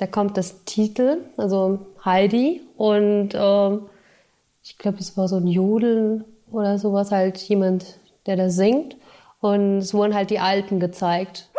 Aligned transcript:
da 0.00 0.06
kommt 0.06 0.38
das 0.38 0.64
Titel, 0.64 1.18
also 1.36 1.78
Heidi. 2.02 2.62
Und 2.78 3.30
ähm, 3.34 3.82
ich 4.62 4.78
glaube, 4.78 4.98
es 4.98 5.16
war 5.18 5.28
so 5.28 5.36
ein 5.36 5.46
Jodeln 5.46 6.24
oder 6.50 6.78
sowas, 6.78 7.12
halt 7.12 7.36
jemand, 7.36 7.98
der 8.24 8.36
da 8.36 8.48
singt. 8.48 8.96
Und 9.40 9.78
es 9.78 9.92
wurden 9.92 10.14
halt 10.14 10.30
die 10.30 10.38
Alten 10.38 10.80
gezeigt. 10.80 11.50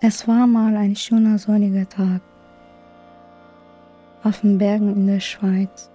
Es 0.00 0.26
war 0.26 0.46
mal 0.46 0.76
ein 0.76 0.96
schöner 0.96 1.38
sonniger 1.38 1.88
Tag 1.88 2.22
auf 4.24 4.40
den 4.40 4.58
Bergen 4.58 4.94
in 4.94 5.06
der 5.06 5.20
Schweiz. 5.20 5.90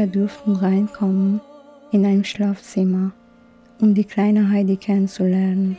Wir 0.00 0.06
durften 0.06 0.56
reinkommen 0.56 1.42
in 1.92 2.06
ein 2.06 2.24
Schlafzimmer, 2.24 3.12
um 3.82 3.92
die 3.92 4.04
kleine 4.04 4.48
Heidi 4.48 4.78
kennenzulernen. 4.78 5.76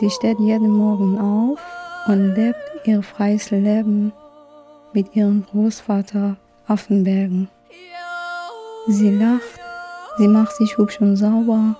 Sie 0.00 0.10
steht 0.10 0.40
jeden 0.40 0.70
Morgen 0.70 1.20
auf 1.20 1.60
und 2.08 2.34
lebt 2.34 2.58
ihr 2.82 3.00
freies 3.00 3.52
Leben 3.52 4.12
mit 4.92 5.14
ihrem 5.14 5.46
Großvater 5.46 6.36
auf 6.66 6.88
den 6.88 7.04
Bergen. 7.04 7.48
Sie 8.88 9.10
lacht, 9.10 9.60
sie 10.18 10.26
macht 10.26 10.56
sich 10.56 10.76
hübsch 10.76 11.00
und 11.00 11.14
sauber 11.14 11.76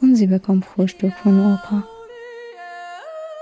und 0.00 0.14
sie 0.14 0.28
bekommt 0.28 0.66
Frühstück 0.66 1.14
von 1.14 1.54
Opa. 1.54 1.82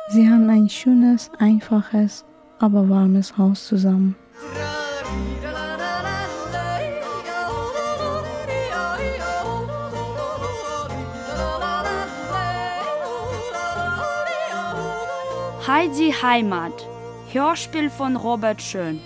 Sie 0.08 0.26
haben 0.26 0.48
ein 0.48 0.70
schönes, 0.70 1.30
einfaches, 1.38 2.24
aber 2.58 2.88
warmes 2.88 3.36
Haus 3.36 3.66
zusammen. 3.66 4.16
Heidi 15.66 16.14
Heimat. 16.22 16.72
Hörspiel 17.30 17.90
von 17.90 18.16
Robert 18.16 18.62
Schön. 18.62 19.00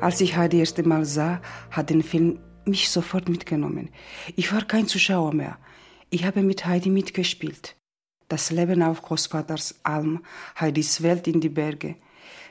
Als 0.00 0.20
ich 0.20 0.36
Heidi 0.36 0.58
das 0.58 0.70
erste 0.70 0.88
Mal 0.88 1.04
sah, 1.04 1.42
hat 1.70 1.90
den 1.90 2.04
Film 2.04 2.38
mich 2.64 2.88
sofort 2.88 3.28
mitgenommen. 3.28 3.90
Ich 4.36 4.52
war 4.52 4.64
kein 4.64 4.86
Zuschauer 4.86 5.34
mehr. 5.34 5.58
Ich 6.10 6.24
habe 6.24 6.42
mit 6.42 6.66
Heidi 6.66 6.88
mitgespielt. 6.88 7.74
Das 8.28 8.52
Leben 8.52 8.82
auf 8.82 9.02
Großvaters 9.02 9.80
Alm, 9.82 10.20
Heidis 10.58 11.02
Welt 11.02 11.26
in 11.26 11.40
die 11.40 11.48
Berge. 11.48 11.96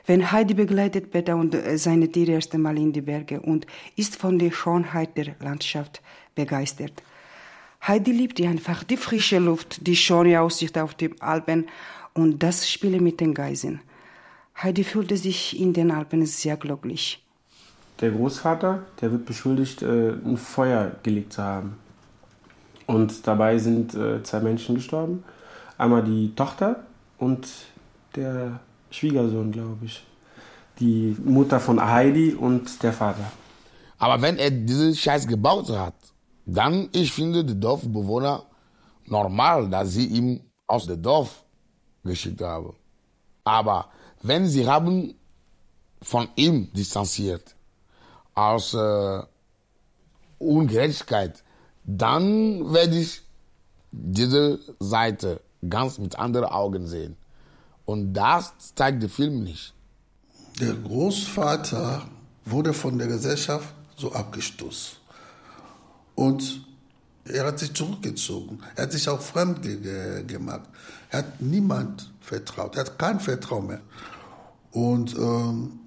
Wenn 0.04 0.30
Heidi 0.30 0.52
begleitet 0.52 1.10
Peter 1.10 1.36
und 1.36 1.54
äh, 1.54 1.78
seine 1.78 2.12
Tiere 2.12 2.32
erst 2.32 2.54
einmal 2.54 2.76
in 2.76 2.92
die 2.92 3.00
Berge 3.00 3.40
und 3.40 3.66
ist 3.96 4.16
von 4.16 4.38
der 4.38 4.50
Schönheit 4.50 5.16
der 5.16 5.36
Landschaft 5.40 6.02
begeistert. 6.34 7.02
Heidi 7.86 8.12
liebt 8.12 8.40
einfach 8.42 8.84
die 8.84 8.96
frische 8.96 9.38
Luft, 9.38 9.86
die 9.86 9.96
schöne 9.96 10.40
Aussicht 10.40 10.76
auf 10.76 10.94
die 10.94 11.18
Alpen 11.20 11.66
und 12.12 12.42
das 12.42 12.68
Spielen 12.68 13.02
mit 13.02 13.20
den 13.20 13.32
Geiseln. 13.32 13.80
Heidi 14.62 14.84
fühlte 14.84 15.16
sich 15.16 15.58
in 15.58 15.72
den 15.72 15.90
Alpen 15.90 16.26
sehr 16.26 16.56
glücklich. 16.56 17.24
Der 18.00 18.10
Großvater, 18.12 18.82
der 19.00 19.10
wird 19.10 19.26
beschuldigt, 19.26 19.82
äh, 19.82 20.12
ein 20.12 20.36
Feuer 20.36 20.92
gelegt 21.02 21.32
zu 21.32 21.42
haben. 21.42 21.76
Und 22.86 23.26
dabei 23.26 23.58
sind 23.58 23.94
äh, 23.94 24.22
zwei 24.22 24.40
Menschen 24.40 24.76
gestorben. 24.76 25.24
Einmal 25.76 26.04
die 26.04 26.34
Tochter 26.34 26.84
und 27.18 27.46
der 28.14 28.60
Schwiegersohn, 28.90 29.52
glaube 29.52 29.84
ich. 29.84 30.04
Die 30.78 31.16
Mutter 31.24 31.58
von 31.58 31.84
Heidi 31.84 32.34
und 32.34 32.82
der 32.82 32.92
Vater. 32.92 33.32
Aber 33.98 34.22
wenn 34.22 34.36
er 34.38 34.50
diesen 34.50 34.94
Scheiß 34.94 35.26
gebaut 35.26 35.68
hat, 35.70 35.94
dann, 36.46 36.88
ich 36.92 37.12
finde, 37.12 37.44
die 37.44 37.58
Dorfbewohner 37.58 38.44
normal, 39.06 39.68
dass 39.68 39.92
sie 39.92 40.06
ihn 40.06 40.40
aus 40.66 40.86
dem 40.86 41.02
Dorf 41.02 41.42
geschickt 42.04 42.40
haben. 42.40 42.74
Aber 43.44 43.86
wenn 44.22 44.46
sie 44.46 44.66
haben 44.66 45.14
von 46.00 46.28
ihm 46.36 46.72
distanziert, 46.72 47.54
aus 48.38 48.72
äh, 48.72 49.22
Ungerechtigkeit, 50.38 51.42
dann 51.84 52.72
werde 52.72 52.96
ich 52.96 53.22
diese 53.90 54.60
Seite 54.78 55.40
ganz 55.68 55.98
mit 55.98 56.16
anderen 56.18 56.46
Augen 56.46 56.86
sehen. 56.86 57.16
Und 57.84 58.12
das 58.12 58.52
zeigt 58.76 59.02
der 59.02 59.10
Film 59.10 59.42
nicht. 59.42 59.74
Der 60.60 60.74
Großvater 60.74 62.02
wurde 62.44 62.72
von 62.72 62.96
der 62.98 63.08
Gesellschaft 63.08 63.74
so 63.96 64.12
abgestoßen. 64.12 64.98
Und 66.14 66.64
er 67.24 67.46
hat 67.46 67.58
sich 67.58 67.74
zurückgezogen. 67.74 68.60
Er 68.76 68.84
hat 68.84 68.92
sich 68.92 69.08
auch 69.08 69.20
fremd 69.20 69.62
ge 69.62 70.24
gemacht. 70.24 70.68
Er 71.10 71.20
hat 71.20 71.40
niemand 71.40 72.10
vertraut. 72.20 72.76
Er 72.76 72.84
hat 72.84 72.98
kein 72.98 73.18
Vertrauen 73.18 73.66
mehr. 73.66 73.80
Und 74.70 75.16
ähm, 75.16 75.80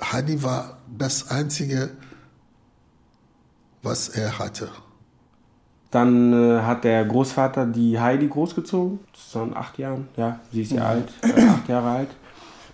Hadi 0.00 0.42
war 0.42 0.78
das 0.96 1.30
Einzige, 1.30 1.90
was 3.82 4.08
er 4.08 4.38
hatte. 4.38 4.68
Dann 5.90 6.32
äh, 6.32 6.60
hat 6.62 6.84
der 6.84 7.04
Großvater 7.04 7.66
die 7.66 7.98
Heidi 7.98 8.28
großgezogen, 8.28 9.00
zusammen 9.12 9.56
acht 9.56 9.78
Jahren. 9.78 10.08
Ja, 10.16 10.40
sie 10.52 10.62
ist 10.62 10.72
ja 10.72 10.80
mhm. 10.80 10.86
alt, 10.86 11.12
äh, 11.22 11.48
acht 11.48 11.68
Jahre 11.68 11.88
alt. 11.88 12.08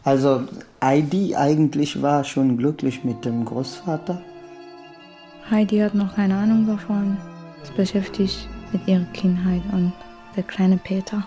Also 0.03 0.43
Heidi 0.83 1.35
eigentlich 1.37 2.03
war 2.03 2.25
schon 2.25 2.59
glücklich 2.59 3.05
mit 3.05 3.25
dem 3.25 3.45
Großvater. 3.45 4.21
Heidi 5.51 5.79
hat 5.79 5.95
noch 5.95 6.15
keine 6.15 6.37
Ahnung 6.37 6.67
davon. 6.67 7.17
Es 7.63 7.71
beschäftigt 7.71 8.49
mit 8.73 8.87
ihrer 8.89 9.05
Kindheit 9.13 9.63
und 9.73 9.93
der 10.37 10.43
kleine 10.43 10.77
Peter. 10.77 11.27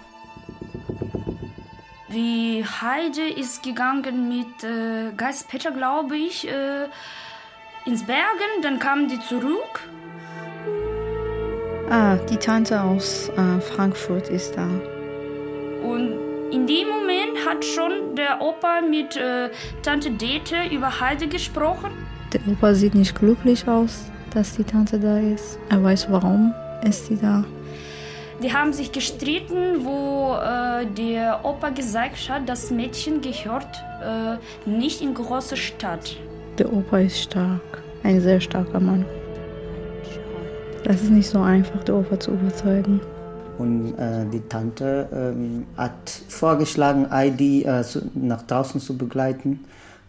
Die 2.09 2.63
Heidi 2.63 3.33
ist 3.33 3.63
gegangen 3.63 4.29
mit 4.29 4.63
äh, 4.63 5.11
Geist 5.17 5.49
Peter, 5.49 5.71
glaube 5.71 6.15
ich, 6.15 6.47
äh, 6.47 6.85
ins 7.85 8.03
Bergen. 8.03 8.61
Dann 8.61 8.79
kamen 8.79 9.09
die 9.09 9.19
zurück. 9.19 9.81
Ah, 11.89 12.15
die 12.15 12.37
Tante 12.37 12.81
aus 12.81 13.29
äh, 13.29 13.59
Frankfurt 13.59 14.29
ist 14.29 14.55
da. 14.55 14.67
Und 15.83 16.13
in 16.51 16.65
dem 16.65 16.87
Moment 16.87 17.45
hat 17.45 17.65
schon 17.65 18.15
der 18.15 18.41
Opa 18.41 18.79
mit 18.81 19.17
äh, 19.17 19.49
Tante 19.83 20.11
Dete 20.11 20.63
über 20.71 21.01
Heide 21.01 21.27
gesprochen. 21.27 21.91
Der 22.31 22.41
Opa 22.49 22.73
sieht 22.73 22.95
nicht 22.95 23.19
glücklich 23.19 23.67
aus, 23.67 24.05
dass 24.33 24.55
die 24.55 24.63
Tante 24.63 24.97
da 24.97 25.17
ist. 25.17 25.59
Er 25.69 25.83
weiß, 25.83 26.09
warum 26.09 26.53
ist 26.83 27.07
sie 27.07 27.17
da. 27.17 27.43
Die 28.43 28.53
haben 28.53 28.71
sich 28.71 28.91
gestritten, 28.91 29.83
wo 29.83 30.35
äh, 30.35 30.85
der 30.85 31.43
Opa 31.43 31.69
gesagt 31.69 32.29
hat, 32.29 32.47
das 32.47 32.69
Mädchen 32.69 33.21
gehört 33.21 33.83
äh, 34.03 34.37
nicht 34.69 35.01
in 35.01 35.15
große 35.15 35.57
Stadt. 35.57 36.15
Der 36.59 36.71
Opa 36.71 36.99
ist 36.99 37.19
stark, 37.19 37.81
ein 38.03 38.21
sehr 38.21 38.39
starker 38.39 38.79
Mann. 38.79 39.05
Das 40.83 41.01
ist 41.01 41.09
nicht 41.09 41.27
so 41.27 41.39
einfach, 41.41 41.83
der 41.83 41.95
Opa 41.95 42.19
zu 42.19 42.31
überzeugen. 42.31 43.01
Und 43.57 43.97
äh, 43.97 44.23
die 44.31 44.41
Tante 44.41 45.09
ähm, 45.11 45.65
hat 45.75 46.07
vorgeschlagen, 46.29 47.09
Heidi 47.09 47.63
äh, 47.63 47.83
nach 48.13 48.43
draußen 48.43 48.79
zu 48.79 48.95
begleiten. 48.95 49.61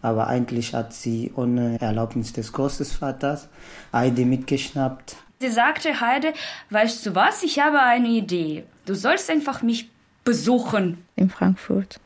Aber 0.03 0.27
eigentlich 0.27 0.75
hat 0.75 0.93
sie 0.93 1.31
ohne 1.35 1.81
Erlaubnis 1.81 2.31
des 2.31 2.53
Großvaters 2.53 3.49
Heidi 3.91 4.23
mitgeschnappt, 4.23 5.17
Sie 5.41 5.49
sagte 5.49 6.01
Heide, 6.01 6.33
weißt 6.69 7.05
du 7.05 7.15
was, 7.15 7.43
ich 7.43 7.59
habe 7.59 7.81
eine 7.81 8.09
Idee. 8.09 8.65
Du 8.85 8.93
sollst 8.93 9.29
einfach 9.29 9.61
mich 9.61 9.89
besuchen. 10.25 11.05
In 11.15 11.29
Frankfurt. 11.29 12.01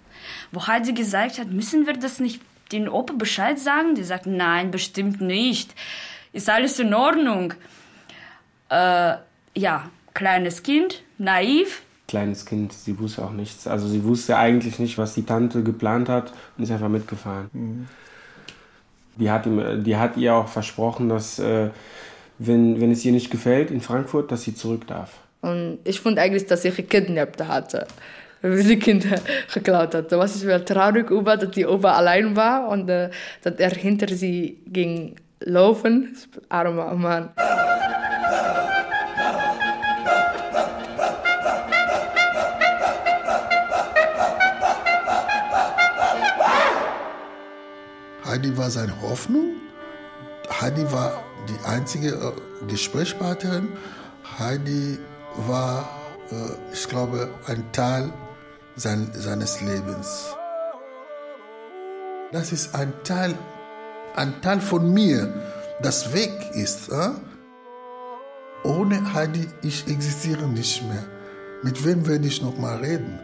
Wo 0.51 0.67
Heide 0.67 0.93
gesagt 0.93 1.39
hat, 1.39 1.47
müssen 1.47 1.87
wir 1.87 1.93
das 1.93 2.19
nicht 2.19 2.41
den 2.71 2.87
Opa 2.87 3.13
Bescheid 3.13 3.57
sagen? 3.57 3.95
Die 3.95 4.03
sagt, 4.03 4.27
nein, 4.27 4.69
bestimmt 4.69 5.19
nicht. 5.19 5.73
Ist 6.31 6.47
alles 6.47 6.77
in 6.77 6.93
Ordnung. 6.93 7.55
Äh, 8.69 9.15
ja, 9.55 9.89
kleines 10.13 10.61
Kind, 10.61 11.01
naiv. 11.17 11.81
Kleines 12.07 12.45
Kind, 12.45 12.71
sie 12.71 12.99
wusste 12.99 13.25
auch 13.25 13.31
nichts. 13.31 13.65
Also 13.65 13.87
sie 13.87 14.03
wusste 14.03 14.37
eigentlich 14.37 14.77
nicht, 14.77 14.99
was 14.99 15.15
die 15.15 15.25
Tante 15.25 15.63
geplant 15.63 16.07
hat 16.07 16.31
und 16.55 16.65
ist 16.65 16.71
einfach 16.71 16.87
mitgefahren. 16.87 17.49
Mhm. 17.53 17.87
Die, 19.15 19.31
hat 19.31 19.47
ihm, 19.47 19.83
die 19.83 19.97
hat 19.97 20.17
ihr 20.17 20.35
auch 20.35 20.47
versprochen, 20.47 21.09
dass 21.09 21.39
äh, 21.39 21.71
wenn, 22.47 22.81
wenn 22.81 22.91
es 22.91 23.03
ihr 23.05 23.11
nicht 23.11 23.31
gefällt 23.31 23.71
in 23.71 23.81
Frankfurt, 23.81 24.31
dass 24.31 24.43
sie 24.43 24.55
zurück 24.55 24.87
darf. 24.87 25.11
Und 25.41 25.79
ich 25.83 25.99
fand 25.99 26.19
eigentlich, 26.19 26.45
dass 26.45 26.61
sie 26.61 26.71
gekidnappt 26.71 27.45
hatte, 27.45 27.87
wie 28.41 28.61
sie 28.61 28.79
Kinder 28.79 29.19
geklaut 29.53 29.93
hatte. 29.93 30.17
Was 30.17 30.35
ich 30.35 30.43
mir 30.43 30.63
traurig 30.63 31.09
über, 31.09 31.37
dass 31.37 31.51
die 31.51 31.65
Opa 31.65 31.93
allein 31.93 32.35
war 32.35 32.69
und 32.69 32.89
äh, 32.89 33.09
dass 33.41 33.55
er 33.55 33.71
hinter 33.71 34.07
sie 34.07 34.57
ging 34.67 35.15
laufen. 35.41 36.15
Armer 36.49 36.93
Mann. 36.95 37.29
Heidi 48.25 48.57
war 48.57 48.69
seine 48.69 48.99
Hoffnung. 49.01 49.57
Heidi 50.61 50.91
war 50.91 51.23
die 51.47 51.65
einzige 51.65 52.09
äh, 52.09 52.65
Gesprächspartnerin. 52.67 53.69
Heidi 54.39 54.99
war, 55.47 55.89
äh, 56.31 56.73
ich 56.73 56.87
glaube, 56.87 57.29
ein 57.47 57.71
Teil 57.71 58.11
sein, 58.75 59.11
seines 59.13 59.61
Lebens. 59.61 60.35
Das 62.31 62.51
ist 62.51 62.73
ein 62.73 62.93
Teil, 63.03 63.37
ein 64.15 64.41
Teil 64.41 64.59
von 64.59 64.91
mir, 64.91 65.33
das 65.81 66.13
weg 66.13 66.31
ist. 66.53 66.89
Äh? 66.89 67.11
Ohne 68.63 69.13
Heidi, 69.13 69.47
ich 69.61 69.87
existiere 69.87 70.47
nicht 70.47 70.81
mehr. 70.83 71.03
Mit 71.61 71.85
wem 71.85 72.07
werde 72.07 72.27
ich 72.27 72.41
noch 72.41 72.57
mal 72.57 72.77
reden? 72.77 73.19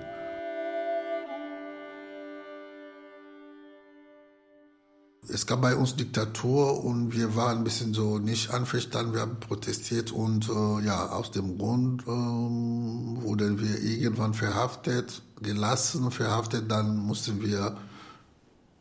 Es 5.32 5.46
gab 5.46 5.62
bei 5.62 5.76
uns 5.76 5.96
Diktatur 5.96 6.84
und 6.84 7.16
wir 7.16 7.36
waren 7.36 7.60
ein 7.60 7.64
bisschen 7.64 7.94
so 7.94 8.18
nicht 8.18 8.50
einverstanden, 8.50 9.14
wir 9.14 9.22
haben 9.22 9.40
protestiert 9.40 10.12
und 10.12 10.50
äh, 10.50 10.86
ja, 10.86 11.10
aus 11.12 11.30
dem 11.30 11.58
Grund 11.60 12.02
äh, 12.04 12.08
wurden 12.08 13.60
wir 13.60 13.80
irgendwann 13.80 14.34
verhaftet, 14.34 15.22
gelassen, 15.42 16.10
verhaftet, 16.10 16.72
dann 16.72 16.98
mussten 16.98 17.42
wir 17.44 17.78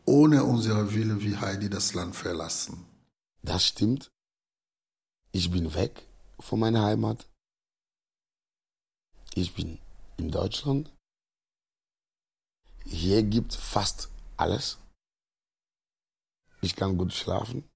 ohne 0.06 0.44
unsere 0.44 0.94
Wille 0.94 1.20
wie 1.22 1.36
Heidi 1.36 1.68
das 1.68 1.92
Land 1.92 2.16
verlassen. 2.16 2.86
Das 3.42 3.66
stimmt. 3.66 4.10
Ich 5.32 5.50
bin 5.50 5.74
weg 5.74 6.06
von 6.40 6.60
meiner 6.60 6.82
Heimat. 6.82 7.28
Ich 9.34 9.54
bin 9.54 9.78
in 10.16 10.30
Deutschland. 10.30 10.90
Hier 12.86 13.22
gibt 13.22 13.52
fast 13.54 14.08
alles. 14.38 14.78
Ich 16.60 16.74
kann 16.74 16.98
gut 16.98 17.12
schlafen. 17.12 17.70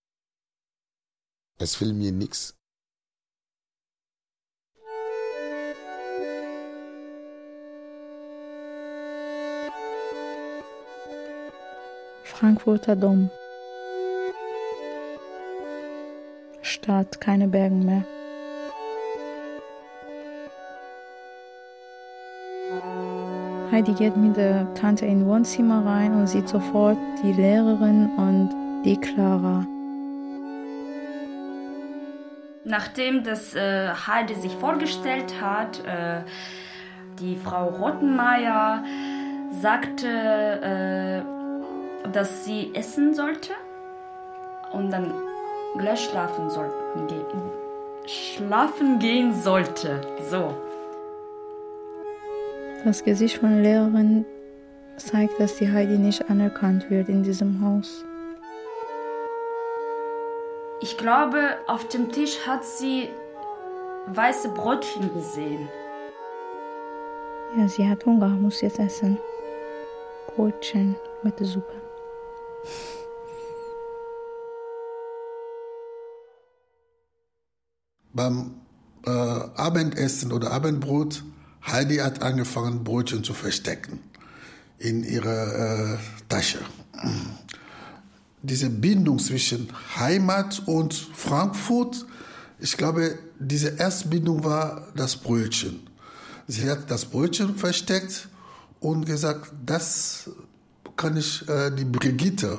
Es 1.59 1.77
fehlt 1.77 1.95
mir 1.95 2.11
nichts. 2.11 2.57
Frankfurter 12.25 12.97
Dom. 12.97 13.31
Stadt, 16.63 17.21
keine 17.21 17.47
Bergen 17.47 17.85
mehr. 17.85 18.05
Heidi 23.71 23.93
geht 23.95 24.17
mit 24.17 24.37
der 24.37 24.75
Tante 24.75 25.07
in 25.07 25.25
Wohnzimmer 25.27 25.87
rein 25.87 26.15
und 26.15 26.27
sieht 26.27 26.49
sofort 26.49 26.99
die 27.23 27.33
Lehrerin 27.33 28.11
und 28.17 28.62
die 28.85 28.97
Clara. 28.97 29.67
Nachdem 32.65 33.25
das 33.25 33.55
äh, 33.55 33.89
Heidi 33.89 34.35
sich 34.35 34.55
vorgestellt 34.57 35.41
hat, 35.41 35.85
äh, 35.85 36.23
die 37.19 37.37
Frau 37.37 37.69
Rottenmeier 37.69 38.85
sagte, 39.61 40.09
äh, 40.09 42.11
dass 42.11 42.45
sie 42.45 42.75
essen 42.75 43.15
sollte 43.15 43.53
und 44.73 44.91
dann 44.91 45.13
gleich 45.79 46.05
schlafen 46.05 46.51
sollten 46.51 47.07
gehen. 47.07 47.43
Schlafen 48.07 48.99
gehen 48.99 49.35
sollte. 49.35 50.01
So. 50.29 50.55
Das 52.85 53.05
Gesicht 53.05 53.39
von 53.39 53.51
der 53.51 53.63
Lehrerin 53.63 54.25
zeigt, 54.97 55.39
dass 55.39 55.57
die 55.57 55.71
Heidi 55.71 55.99
nicht 55.99 56.29
anerkannt 56.29 56.91
wird 56.91 57.09
in 57.09 57.23
diesem 57.23 57.61
Haus. 57.61 58.05
Ich 60.83 60.99
glaube, 60.99 61.59
auf 61.69 61.87
dem 61.87 62.11
Tisch 62.11 62.45
hat 62.45 62.65
sie 62.65 63.09
weiße 64.09 64.49
Brötchen 64.49 65.15
gesehen. 65.15 65.69
Ja, 67.57 67.69
sie 67.69 67.89
hat 67.89 68.05
Hunger, 68.05 68.27
muss 68.27 68.61
jetzt 68.63 68.81
essen. 68.81 69.17
Brötchen 70.35 70.97
mit 71.23 71.39
der 71.39 71.47
Suppe. 71.47 71.73
Beim 78.13 78.55
äh, 79.07 79.11
Abendessen 79.11 80.33
oder 80.33 80.51
Abendbrot, 80.51 81.23
Heidi 81.65 81.99
hat 81.99 82.23
angefangen, 82.23 82.83
Brötchen 82.83 83.23
zu 83.23 83.35
verstecken 83.35 84.01
in 84.79 85.05
ihrer 85.05 85.95
äh, 85.95 85.99
Tasche. 86.29 86.59
Diese 88.43 88.71
Bindung 88.71 89.19
zwischen 89.19 89.69
Heimat 89.97 90.63
und 90.67 90.95
Frankfurt, 90.95 92.07
ich 92.59 92.77
glaube, 92.77 93.19
diese 93.39 93.79
Erstbindung 93.79 94.45
war 94.45 94.89
das 94.97 95.17
Brötchen. 95.17 95.81
Sie 96.49 96.69
hat 96.69 96.91
das 96.91 97.05
Brötchen 97.05 97.55
versteckt 97.57 98.29
und 98.81 99.07
gesagt, 99.07 99.53
das 99.65 100.31
kann 100.97 101.17
ich 101.17 101.49
äh, 101.49 101.71
die 101.71 101.85
Brigitte 101.85 102.59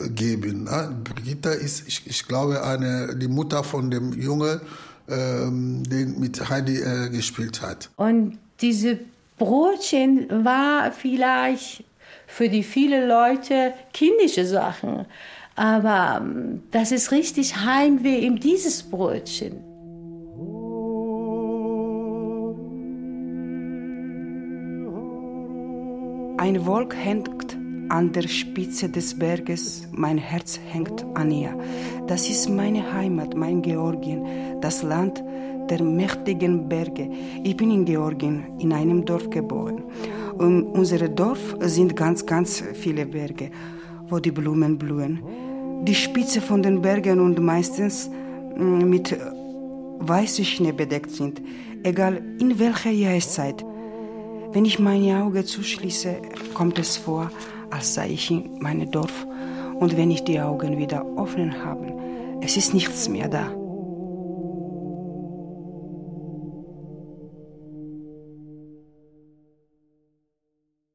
geben. 0.00 0.64
Ne? 0.64 0.96
Brigitte 1.04 1.50
ist, 1.50 1.86
ich, 1.88 2.06
ich, 2.06 2.26
glaube, 2.26 2.62
eine, 2.62 3.16
die 3.16 3.28
Mutter 3.28 3.64
von 3.64 3.90
dem 3.90 4.12
Junge, 4.12 4.60
ähm, 5.08 5.82
den 5.84 6.18
mit 6.20 6.48
Heidi 6.48 6.76
äh, 6.80 7.08
gespielt 7.10 7.62
hat. 7.62 7.90
Und 7.96 8.38
diese 8.60 8.98
Brotchen 9.38 10.44
war 10.44 10.92
vielleicht 10.92 11.84
für 12.28 12.48
die 12.48 12.62
vielen 12.62 13.08
Leute 13.08 13.72
kindische 13.92 14.44
Sachen. 14.44 15.06
Aber 15.56 16.20
ähm, 16.22 16.62
das 16.70 16.92
ist 16.92 17.10
richtig 17.10 17.56
Heimweh 17.56 18.24
in 18.24 18.36
dieses 18.36 18.84
Brötchen. 18.84 19.64
Ein 26.36 26.64
Wolk 26.64 26.94
hängt 26.94 27.56
an 27.88 28.12
der 28.12 28.28
Spitze 28.28 28.88
des 28.88 29.18
Berges, 29.18 29.88
mein 29.90 30.18
Herz 30.18 30.60
hängt 30.70 31.04
an 31.14 31.30
ihr. 31.30 31.58
Das 32.06 32.28
ist 32.28 32.48
meine 32.48 32.92
Heimat, 32.92 33.34
mein 33.34 33.62
Georgien, 33.62 34.60
das 34.60 34.82
Land 34.82 35.24
der 35.70 35.82
mächtigen 35.82 36.68
Berge. 36.68 37.10
Ich 37.42 37.56
bin 37.56 37.70
in 37.70 37.84
Georgien, 37.84 38.58
in 38.58 38.72
einem 38.72 39.04
Dorf 39.04 39.28
geboren. 39.30 39.82
Um 40.38 40.66
unser 40.72 41.08
Dorf 41.08 41.56
sind 41.62 41.96
ganz, 41.96 42.24
ganz 42.24 42.62
viele 42.74 43.06
Berge, 43.06 43.50
wo 44.08 44.20
die 44.20 44.30
Blumen 44.30 44.78
blühen. 44.78 45.20
Die 45.82 45.94
Spitze 45.94 46.40
von 46.40 46.62
den 46.62 46.80
Bergen 46.80 47.18
und 47.18 47.40
meistens 47.40 48.08
mit 48.56 49.18
weißem 49.98 50.44
Schnee 50.44 50.72
bedeckt 50.72 51.10
sind, 51.10 51.42
egal 51.82 52.22
in 52.38 52.58
welcher 52.60 52.90
Jahreszeit. 52.90 53.64
Wenn 54.52 54.64
ich 54.64 54.78
meine 54.78 55.24
Augen 55.24 55.44
zuschließe, 55.44 56.16
kommt 56.54 56.78
es 56.78 56.96
vor, 56.96 57.32
als 57.70 57.94
sei 57.94 58.10
ich 58.10 58.30
in 58.30 58.60
meinem 58.60 58.90
Dorf. 58.90 59.26
Und 59.80 59.96
wenn 59.96 60.10
ich 60.12 60.22
die 60.22 60.40
Augen 60.40 60.78
wieder 60.78 61.04
offen 61.16 61.64
habe, 61.64 61.92
es 62.40 62.56
ist 62.56 62.74
nichts 62.74 63.08
mehr 63.08 63.28
da. 63.28 63.57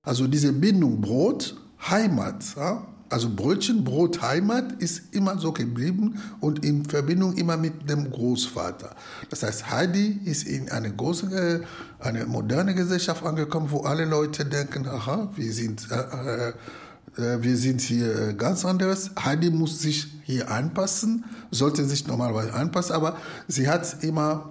Also 0.05 0.27
diese 0.27 0.51
Bindung 0.51 0.99
Brot, 0.99 1.55
Heimat, 1.89 2.43
ja? 2.57 2.85
also 3.09 3.29
Brötchen, 3.33 3.85
Brot, 3.85 4.21
Heimat 4.21 4.73
ist 4.81 5.13
immer 5.13 5.37
so 5.37 5.53
geblieben 5.53 6.19
und 6.41 6.65
in 6.65 6.83
Verbindung 6.83 7.37
immer 7.37 7.55
mit 7.55 7.89
dem 7.89 8.11
Großvater. 8.11 8.95
Das 9.29 9.43
heißt, 9.43 9.71
Heidi 9.71 10.19
ist 10.25 10.45
in 10.45 10.69
eine 10.69 10.93
große, 10.93 11.63
eine 11.99 12.25
moderne 12.25 12.75
Gesellschaft 12.75 13.25
angekommen, 13.25 13.71
wo 13.71 13.81
alle 13.81 14.03
Leute 14.03 14.43
denken, 14.43 14.85
aha, 14.87 15.31
wir 15.37 15.53
sind, 15.53 15.87
äh, 15.89 16.49
äh, 16.49 17.41
wir 17.41 17.55
sind 17.55 17.79
hier 17.79 18.33
ganz 18.33 18.65
anderes. 18.65 19.11
Heidi 19.23 19.51
muss 19.51 19.79
sich 19.79 20.07
hier 20.23 20.51
anpassen, 20.51 21.23
sollte 21.49 21.85
sich 21.85 22.07
normalerweise 22.07 22.53
anpassen, 22.53 22.93
aber 22.93 23.15
sie 23.47 23.69
hat 23.69 24.03
immer 24.03 24.49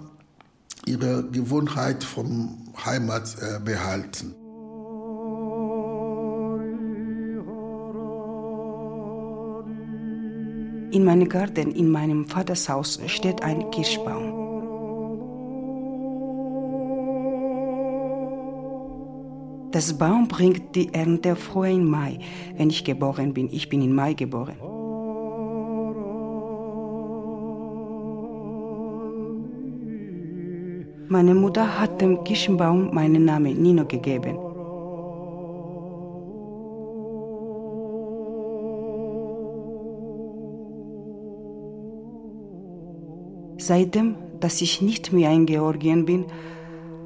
ihre 0.87 1.23
Gewohnheit 1.29 2.03
vom 2.03 2.73
Heimat 2.83 3.35
äh, 3.39 3.59
behalten. 3.59 4.33
In 10.93 11.05
meinem 11.05 11.27
Garten, 11.27 11.71
in 11.71 11.89
meinem 11.89 12.27
Vaters 12.27 12.69
Haus, 12.69 12.99
steht 13.07 13.41
ein 13.41 13.71
Kirschbaum. 13.71 14.43
Das 19.71 19.97
Baum 19.97 20.27
bringt 20.27 20.75
die 20.75 20.93
Ernte 20.93 21.35
früh 21.35 21.71
im 21.71 21.89
Mai, 21.89 22.19
wenn 22.57 22.69
ich 22.69 22.83
geboren 22.83 23.33
bin. 23.33 23.49
Ich 23.51 23.69
bin 23.69 23.81
im 23.81 23.95
Mai 23.95 24.13
geboren. 24.13 24.53
Meine 31.07 31.33
Mutter 31.33 31.79
hat 31.79 32.01
dem 32.01 32.23
Kirschbaum 32.23 32.93
meinen 32.93 33.25
Namen 33.25 33.59
Nino 33.59 33.83
gegeben. 33.85 34.52
Seitdem, 43.65 44.15
dass 44.41 44.59
ich 44.59 44.81
nicht 44.81 45.13
mehr 45.13 45.31
in 45.31 45.45
Georgien 45.45 46.03
bin, 46.03 46.25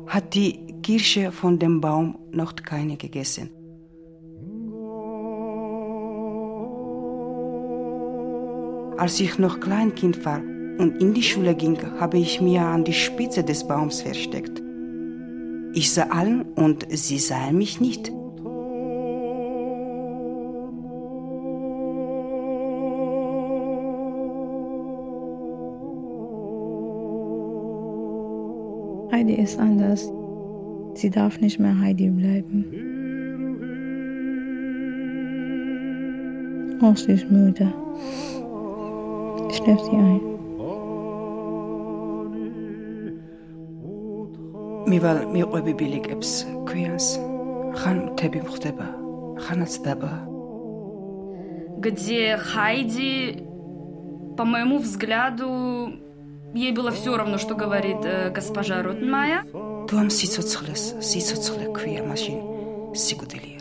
hat 0.07 0.33
die 0.33 0.73
Kirsche 0.81 1.31
von 1.31 1.59
dem 1.59 1.81
Baum 1.81 2.17
noch 2.31 2.55
keine 2.55 2.97
gegessen. 2.97 3.51
Als 8.97 9.19
ich 9.19 9.37
noch 9.37 9.59
Kleinkind 9.59 10.25
war 10.25 10.39
und 10.79 10.99
in 10.99 11.13
die 11.13 11.21
Schule 11.21 11.53
ging, 11.53 11.77
habe 11.99 12.17
ich 12.17 12.41
mir 12.41 12.63
an 12.63 12.83
die 12.83 12.93
Spitze 12.93 13.43
des 13.43 13.67
Baums 13.67 14.01
versteckt. 14.01 14.59
Ich 15.73 15.91
sah 15.93 16.07
allen 16.09 16.41
und 16.53 16.87
sie 16.89 17.19
sahen 17.19 17.59
mich 17.59 17.79
nicht. 17.79 18.11
ist 29.36 29.58
anders. 29.58 30.10
Sie 30.94 31.10
darf 31.10 31.40
nicht 31.40 31.58
mehr 31.58 31.78
Heidi 31.78 32.10
bleiben. 32.10 32.64
Oh, 36.82 36.94
sie 36.94 37.12
ist 37.12 37.30
müde. 37.30 37.72
Schläft 39.50 39.84
sie 39.84 39.96
ein. 39.96 40.20
მივალ 44.92 45.18
მიყვები 45.32 45.72
კებს 46.04 46.30
ქვიანს 46.68 47.06
ხან 47.80 47.98
მთები 48.08 48.40
მხდება 48.44 48.88
ხანაც 49.44 49.72
დაბა 49.86 50.12
где 51.82 52.36
Хайди, 52.36 53.42
по 54.36 54.44
моему 54.44 54.78
взгляду, 54.78 55.98
Ей 56.53 56.71
было 56.71 56.91
все 56.91 57.15
равно, 57.15 57.37
что 57.37 57.55
говорит 57.55 57.97
э, 58.03 58.29
госпожа 58.29 58.81
Ротмая. 58.81 59.43
Квия 61.73 62.03
машин, 62.03 62.95
сигудели 62.95 63.57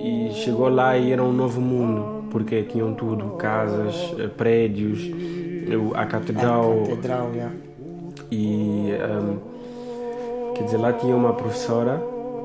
E 0.00 0.30
chegou 0.44 0.68
lá 0.68 0.98
e 0.98 1.12
era 1.12 1.22
um 1.22 1.32
novo 1.32 1.60
mundo 1.60 2.16
porque 2.30 2.64
tinham 2.64 2.94
tudo, 2.94 3.36
casas, 3.38 3.94
eh, 4.18 4.28
prédios, 4.28 5.00
eh, 5.00 5.74
a 5.94 6.04
catedral. 6.04 6.84
E 8.30 8.90
um, 8.92 9.55
quer 10.56 10.64
dizer, 10.64 10.78
lá 10.78 10.92
tinha 10.92 11.14
uma 11.14 11.34
professora, 11.34 12.02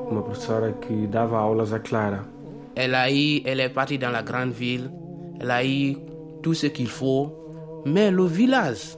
uma 0.09 0.21
professora 0.21 0.73
que 0.73 1.07
dava 1.07 1.37
aulas 1.37 1.73
a 1.73 1.79
Clara. 1.79 2.25
Elle 2.75 2.95
a 2.95 3.09
eu, 3.09 3.41
elle 3.45 3.61
est 3.61 3.73
partie 3.73 3.97
dans 3.97 4.11
la 4.11 4.21
grande 4.21 4.51
ville, 4.51 4.91
elle 5.39 5.51
a 5.51 5.63
eu 5.63 5.97
tout 6.41 6.53
ce 6.53 6.67
qu'il 6.67 6.89
faut, 6.89 7.31
mais 7.85 8.11
le 8.11 8.25
village, 8.25 8.97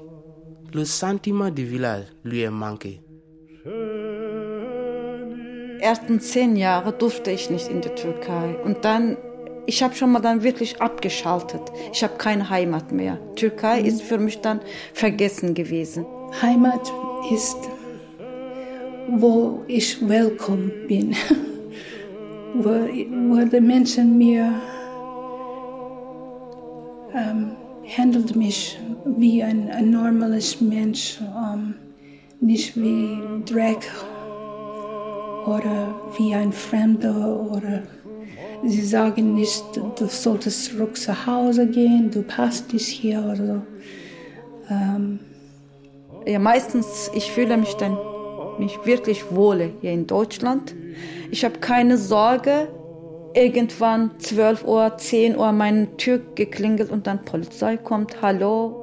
le 0.74 0.86
sentiment 0.86 1.50
du 1.50 1.66
village 1.66 2.06
lui 2.24 2.42
est 2.42 2.50
manqué. 2.50 3.02
ersten 5.84 6.22
zehn 6.22 6.56
Jahre 6.56 6.94
durfte 6.94 7.30
ich 7.32 7.50
nicht 7.50 7.68
in 7.68 7.82
die 7.82 7.90
Türkei. 7.90 8.56
Und 8.64 8.86
dann, 8.86 9.18
ich 9.66 9.84
habe 9.84 9.94
schon 9.94 10.12
mal 10.14 10.22
dann 10.22 10.42
wirklich 10.42 10.82
abgeschaltet. 10.82 11.62
Ich 11.92 12.04
habe 12.04 12.16
keine 12.18 12.50
Heimat 12.50 12.92
mehr. 12.92 13.20
Türkei 13.36 13.82
ist 13.82 14.02
für 14.02 14.18
mich 14.18 14.40
dann 14.40 14.62
vergessen 14.94 15.54
gewesen. 15.54 16.06
Heimat 16.42 16.92
ist, 17.32 17.58
wo 19.10 19.64
ich 19.68 20.08
willkommen 20.08 20.72
bin, 20.88 21.16
wo, 22.54 22.70
wo 22.70 23.46
die 23.46 23.62
Menschen 23.62 24.18
mir 24.18 24.54
ähm, 27.14 27.52
handelt 27.98 28.36
mich 28.36 28.80
wie 29.06 29.44
ein, 29.44 29.70
ein 29.70 29.92
normales 29.92 30.62
Mensch, 30.62 31.20
ähm, 31.22 31.76
nicht 32.40 32.76
wie 32.76 33.20
Dreck 33.46 33.90
oder 35.46 35.94
wie 36.18 36.34
ein 36.34 36.52
Fremder 36.52 37.40
oder 37.52 37.84
sie 38.66 38.82
sagen 38.82 39.36
nicht, 39.36 39.64
du 39.76 40.08
solltest 40.08 40.66
zurück 40.66 40.98
zu 40.98 41.26
Hause 41.26 41.68
gehen, 41.68 42.10
du 42.12 42.24
passt 42.24 42.74
nicht 42.74 42.88
hier 42.88 43.20
oder 43.20 43.36
so. 43.46 43.62
Ähm, 44.70 45.20
Ja, 46.26 46.40
meistens, 46.40 47.12
ich 47.14 47.32
fühle 47.32 47.58
mich 47.58 47.74
dann 47.74 47.98
nicht 48.60 48.86
wirklich 48.86 49.32
wohle 49.32 49.72
hier 49.82 49.92
in 49.92 50.08
Deutschland. 50.08 50.74
Ich 51.32 51.44
habe 51.44 51.60
keine 51.60 51.98
Sorge, 51.98 52.68
irgendwann 53.34 54.12
12 54.20 54.64
Uhr, 54.66 54.98
10 54.98 55.38
Uhr 55.38 55.52
meine 55.52 55.98
Tür 55.98 56.22
geklingelt 56.36 56.92
und 56.92 57.08
dann 57.08 57.24
Polizei 57.26 57.78
kommt, 57.78 58.22
hallo. 58.22 58.80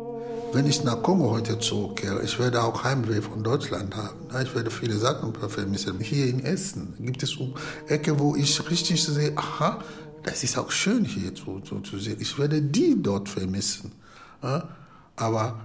Wenn 0.52 0.66
ich 0.66 0.82
nach 0.82 1.00
Kongo 1.02 1.30
heute 1.30 1.58
zurückkehre, 1.60 2.22
ich 2.24 2.36
werde 2.40 2.62
auch 2.64 2.82
Heimweh 2.82 3.20
von 3.20 3.44
Deutschland 3.44 3.94
haben. 3.94 4.18
Ich 4.42 4.52
werde 4.54 4.70
viele 4.70 4.94
Sachen 4.94 5.32
vermissen. 5.32 6.00
Hier 6.00 6.26
in 6.26 6.44
Essen 6.44 6.94
gibt 6.98 7.22
es 7.22 7.36
um 7.36 7.54
Ecke, 7.86 8.18
wo 8.18 8.34
ich 8.34 8.68
richtig 8.68 9.02
sehe, 9.04 9.32
aha, 9.36 9.78
das 10.24 10.42
ist 10.42 10.58
auch 10.58 10.72
schön 10.72 11.04
hier 11.04 11.32
zu, 11.34 11.60
zu, 11.60 11.80
zu 11.80 11.98
sehen. 11.98 12.16
Ich 12.18 12.36
werde 12.36 12.60
die 12.60 13.00
dort 13.00 13.28
vermissen. 13.28 13.92
Aber 15.14 15.60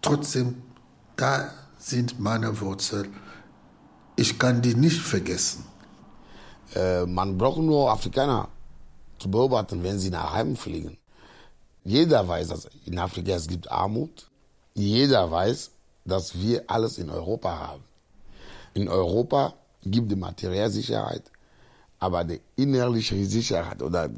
trotzdem, 0.00 0.56
da 1.14 1.50
sind 1.82 2.20
meine 2.20 2.60
Wurzeln. 2.60 3.12
Ich 4.14 4.38
kann 4.38 4.62
die 4.62 4.74
nicht 4.74 5.00
vergessen. 5.00 5.64
Äh, 6.74 7.06
man 7.06 7.36
braucht 7.36 7.58
nur 7.58 7.90
Afrikaner 7.90 8.48
zu 9.18 9.30
beobachten, 9.30 9.82
wenn 9.82 9.98
sie 9.98 10.10
nach 10.10 10.32
Heim 10.32 10.56
fliegen. 10.56 10.96
Jeder 11.84 12.26
weiß, 12.26 12.48
dass 12.48 12.68
in 12.86 12.98
Afrika 12.98 13.32
es 13.32 13.48
gibt 13.48 13.70
Armut. 13.70 14.30
Jeder 14.74 15.28
weiß, 15.30 15.72
dass 16.04 16.38
wir 16.38 16.62
alles 16.68 16.98
in 16.98 17.10
Europa 17.10 17.50
haben. 17.58 17.84
In 18.74 18.88
Europa 18.88 19.54
gibt 19.82 20.12
es 20.12 20.18
materielle 20.18 20.70
Sicherheit, 20.70 21.24
aber 21.98 22.24
die 22.24 22.40
innerliche 22.56 23.24
Sicherheit 23.26 23.82
oder 23.82 24.08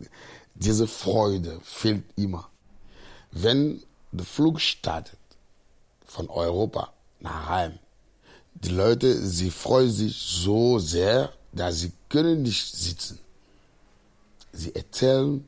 diese 0.54 0.86
Freude 0.86 1.58
fehlt 1.62 2.04
immer. 2.16 2.48
Wenn 3.32 3.82
der 4.12 4.26
Flug 4.26 4.60
startet 4.60 5.18
von 6.06 6.28
Europa 6.28 6.93
nach 7.24 7.48
Heim, 7.48 7.78
die 8.54 8.68
Leute, 8.68 9.26
sie 9.26 9.50
freuen 9.50 9.90
sich 9.90 10.16
so 10.16 10.78
sehr, 10.78 11.32
dass 11.52 11.80
sie 11.80 11.92
können 12.08 12.42
nicht 12.42 12.76
sitzen. 12.76 13.18
Sie 14.52 14.74
erzählen, 14.74 15.44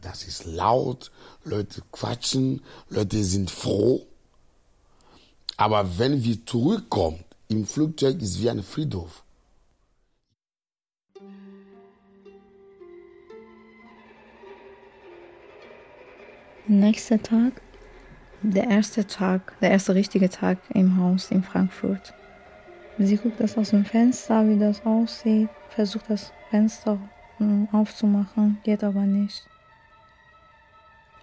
das 0.00 0.24
ist 0.24 0.46
laut, 0.46 1.10
Leute 1.44 1.82
quatschen, 1.92 2.62
Leute 2.88 3.22
sind 3.22 3.50
froh. 3.50 4.06
Aber 5.56 5.98
wenn 5.98 6.24
wir 6.24 6.44
zurückkommen, 6.46 7.24
im 7.48 7.66
Flugzeug 7.66 8.20
ist 8.22 8.40
wie 8.40 8.50
ein 8.50 8.62
Friedhof. 8.62 9.22
Nächster 16.68 17.22
Tag, 17.22 17.62
der 18.42 18.68
erste 18.68 19.06
Tag, 19.06 19.52
der 19.60 19.70
erste 19.70 19.94
richtige 19.94 20.28
Tag 20.30 20.58
im 20.72 21.00
Haus 21.00 21.30
in 21.30 21.42
Frankfurt. 21.42 22.14
Sie 22.98 23.16
guckt 23.16 23.40
das 23.40 23.58
aus 23.58 23.70
dem 23.70 23.84
Fenster, 23.84 24.48
wie 24.48 24.58
das 24.58 24.84
aussieht, 24.84 25.48
versucht 25.70 26.08
das 26.08 26.32
Fenster 26.50 26.98
mm, 27.38 27.64
aufzumachen, 27.72 28.58
geht 28.64 28.82
aber 28.82 29.02
nicht. 29.02 29.46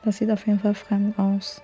Das 0.03 0.17
sieht 0.17 0.29
auf 0.29 0.46
jeden 0.46 0.60
Fall 0.60 0.75
fremd 0.75 1.17
aus. 1.17 1.62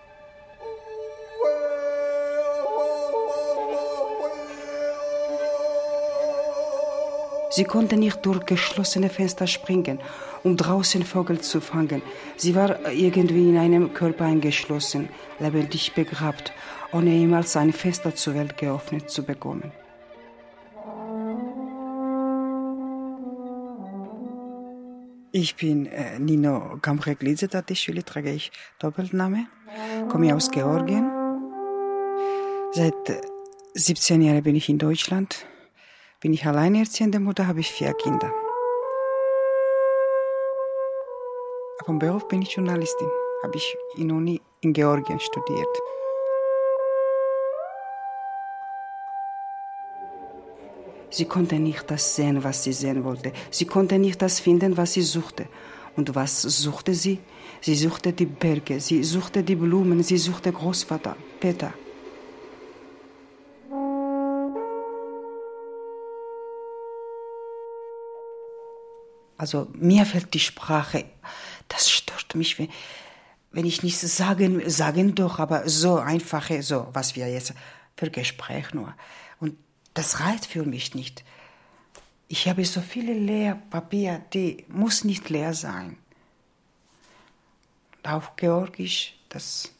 Sie 7.52 7.64
konnte 7.66 7.98
nicht 7.98 8.26
durch 8.26 8.46
geschlossene 8.46 9.10
Fenster 9.10 9.46
springen, 9.46 10.00
um 10.44 10.58
draußen 10.58 11.04
Vögel 11.04 11.42
zu 11.42 11.62
fangen. 11.62 12.02
Sie 12.38 12.56
war 12.56 12.92
irgendwie 12.92 13.50
in 13.50 13.58
einem 13.58 13.94
Körper 13.94 14.26
eingeschlossen, 14.26 15.10
lebendig 15.40 15.94
begraben, 15.94 16.46
ohne 16.92 17.12
jemals 17.12 17.56
ein 17.56 17.74
Fenster 17.74 18.16
zur 18.16 18.36
Welt 18.36 18.58
geöffnet 18.58 19.10
zu 19.10 19.24
bekommen. 19.24 19.72
Ich 25.32 25.56
bin 25.56 25.86
äh, 25.86 26.18
Nino 26.18 26.80
Kamreglidze 26.82 27.48
Tatischvili, 27.48 28.02
trage 28.02 28.32
ich 28.32 28.52
Doppelname, 28.80 29.46
komme 30.10 30.36
aus 30.36 30.50
Georgien. 30.50 31.08
Seit 32.72 33.10
äh, 33.10 33.22
17 33.76 34.22
Jahren 34.22 34.44
bin 34.44 34.56
ich 34.56 34.70
in 34.70 34.80
Deutschland 34.80 35.46
Bin 36.20 36.34
ich 36.34 36.46
alleinerziehende 36.46 37.20
Mutter, 37.20 37.48
habe 37.48 37.62
ich 37.62 37.70
vier 37.72 37.94
Kinder. 37.94 38.34
Vom 41.90 41.98
Beruf 41.98 42.28
bin 42.28 42.44
ich 42.44 42.52
Journalistin. 42.52 43.08
Habe 43.42 43.58
ich 43.58 43.76
in 43.98 44.12
Uni 44.12 44.40
in 44.62 44.74
Georgien 44.74 45.20
studiert. 45.20 45.76
Sie 51.10 51.26
konnte 51.26 51.56
nicht 51.58 51.90
das 51.90 52.16
sehen, 52.16 52.44
was 52.44 52.64
sie 52.64 52.74
sehen 52.74 53.04
wollte. 53.04 53.34
Sie 53.50 53.66
konnte 53.66 53.98
nicht 53.98 54.22
das 54.22 54.40
finden, 54.40 54.78
was 54.78 54.94
sie 54.94 55.02
suchte. 55.02 55.48
Und 55.96 56.14
was 56.14 56.44
suchte 56.44 56.94
sie? 56.94 57.18
Sie 57.60 57.74
suchte 57.74 58.14
die 58.14 58.28
Berge, 58.28 58.80
sie 58.80 59.04
suchte 59.04 59.42
die 59.42 59.56
Blumen, 59.56 60.04
sie 60.04 60.20
suchte 60.20 60.52
Großvater, 60.52 61.16
Peter. 61.40 61.74
Also 69.40 69.68
mir 69.74 70.06
fällt 70.06 70.34
die 70.34 70.40
Sprache, 70.40 71.06
das 71.70 71.90
stört 71.90 72.36
mich, 72.36 72.60
wenn, 72.60 72.70
wenn 73.52 73.66
ich 73.66 73.82
nichts 73.84 74.02
sagen, 74.18 74.70
sagen 74.70 75.16
doch, 75.16 75.40
aber 75.40 75.68
so 75.70 75.98
einfache, 75.98 76.62
so, 76.62 76.88
was 76.94 77.16
wir 77.16 77.32
jetzt 77.32 77.54
für 77.96 78.10
Gespräch 78.10 78.74
nur. 78.74 78.94
Und 79.40 79.58
das 79.94 80.20
reicht 80.20 80.46
für 80.46 80.64
mich 80.64 80.94
nicht. 80.94 81.24
Ich 82.28 82.48
habe 82.48 82.64
so 82.66 82.82
viele 82.82 83.14
Lehrpapier, 83.14 84.22
die 84.34 84.66
muss 84.68 85.04
nicht 85.04 85.30
leer 85.30 85.54
sein. 85.54 85.98
Auf 88.04 88.36
Georgisch, 88.36 89.16
das, 89.30 89.72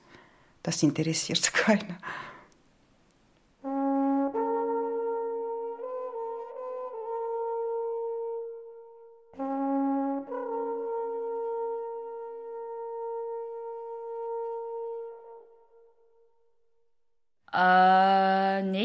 das 0.64 0.82
interessiert 0.82 1.54
keiner. 1.54 1.98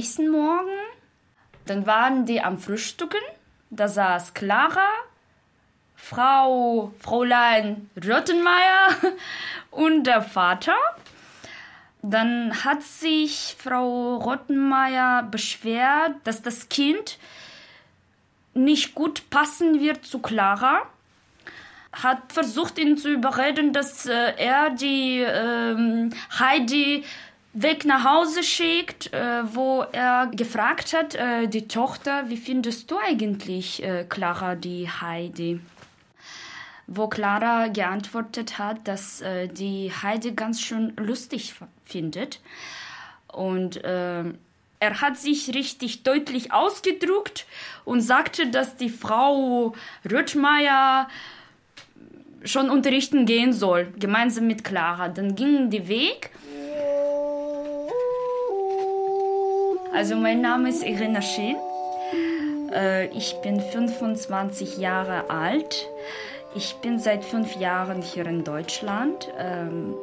Nächsten 0.05 0.29
Morgen, 0.29 0.69
dann 1.65 1.87
waren 1.87 2.27
die 2.27 2.43
am 2.43 2.59
Frühstücken. 2.59 3.23
Da 3.71 3.89
saß 3.89 4.35
Clara, 4.35 4.91
Frau 5.97 6.93
Fräulein 6.99 7.89
Rottenmeier 7.97 8.89
und 9.71 10.05
der 10.05 10.21
Vater. 10.21 10.77
Dann 12.03 12.65
hat 12.65 12.83
sich 12.83 13.57
Frau 13.59 14.17
Rottenmeier 14.17 15.23
beschwert, 15.23 16.17
dass 16.25 16.43
das 16.43 16.69
Kind 16.69 17.19
nicht 18.53 18.95
gut 18.95 19.31
passen 19.31 19.81
wird 19.81 20.05
zu 20.05 20.19
Clara. 20.19 20.83
Hat 21.93 22.31
versucht, 22.31 22.79
ihn 22.79 22.99
zu 22.99 23.11
überreden, 23.11 23.73
dass 23.73 24.05
äh, 24.05 24.35
er 24.37 24.69
die 24.69 25.21
ähm, 25.21 26.11
Heidi 26.39 27.05
weg 27.55 27.85
nach 27.85 28.05
Hause 28.05 28.43
schickt, 28.43 29.13
äh, 29.13 29.43
wo 29.55 29.83
er 29.93 30.27
gefragt 30.27 30.93
hat, 30.93 31.15
äh, 31.15 31.47
die 31.47 31.69
Tochter, 31.69 32.29
wie 32.29 32.37
findest 32.37 32.91
du 32.91 32.99
eigentlich 32.99 33.83
äh, 33.83 34.05
Clara, 34.09 34.57
die 34.57 34.89
Heidi? 34.89 35.61
Wo 36.87 37.09
Clara 37.09 37.69
geantwortet 37.69 38.59
hat, 38.59 38.87
dass 38.87 39.23
die 39.53 39.91
Heidi 39.91 40.33
ganz 40.33 40.61
schön 40.61 40.93
lustig 40.99 41.55
findet. 41.83 42.41
Und 43.27 43.83
äh, 43.83 44.25
er 44.81 45.01
hat 45.01 45.17
sich 45.17 45.55
richtig 45.55 46.03
deutlich 46.03 46.53
ausgedruckt 46.53 47.47
und 47.87 48.03
sagte, 48.03 48.51
dass 48.51 48.77
die 48.77 48.91
Frau 48.91 49.75
Röttmeier 50.05 51.09
schon 52.45 52.69
unterrichten 52.69 53.25
gehen 53.25 53.55
soll, 53.55 53.91
gemeinsam 53.99 54.47
mit 54.47 54.63
Clara. 54.63 55.09
Dann 55.09 55.35
gingen 55.35 55.71
die 55.71 55.89
Weg 55.89 56.33
Also 59.95 60.17
mein 60.17 60.41
Name 60.41 60.71
ist 60.71 60.83
Irina 60.83 61.23
Schien. 61.23 61.57
Äh, 62.73 63.07
ich 63.17 63.37
bin 63.43 63.61
25 63.61 64.79
Jahre 64.79 65.31
alt. 65.31 65.89
Ich 66.57 66.75
bin 66.83 66.99
seit 66.99 67.25
fünf 67.25 67.55
Jahren 67.55 68.03
hier 68.03 68.27
in 68.27 68.43
Deutschland. 68.43 69.33
Ähm, 69.39 69.95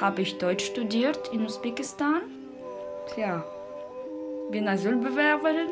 Habe 0.00 0.22
ich 0.22 0.38
Deutsch 0.38 0.66
studiert 0.66 1.18
in 1.32 1.44
Usbekistan. 1.44 2.20
Tja, 3.12 3.44
bin 4.52 4.68
Asylbewerberin. 4.68 5.70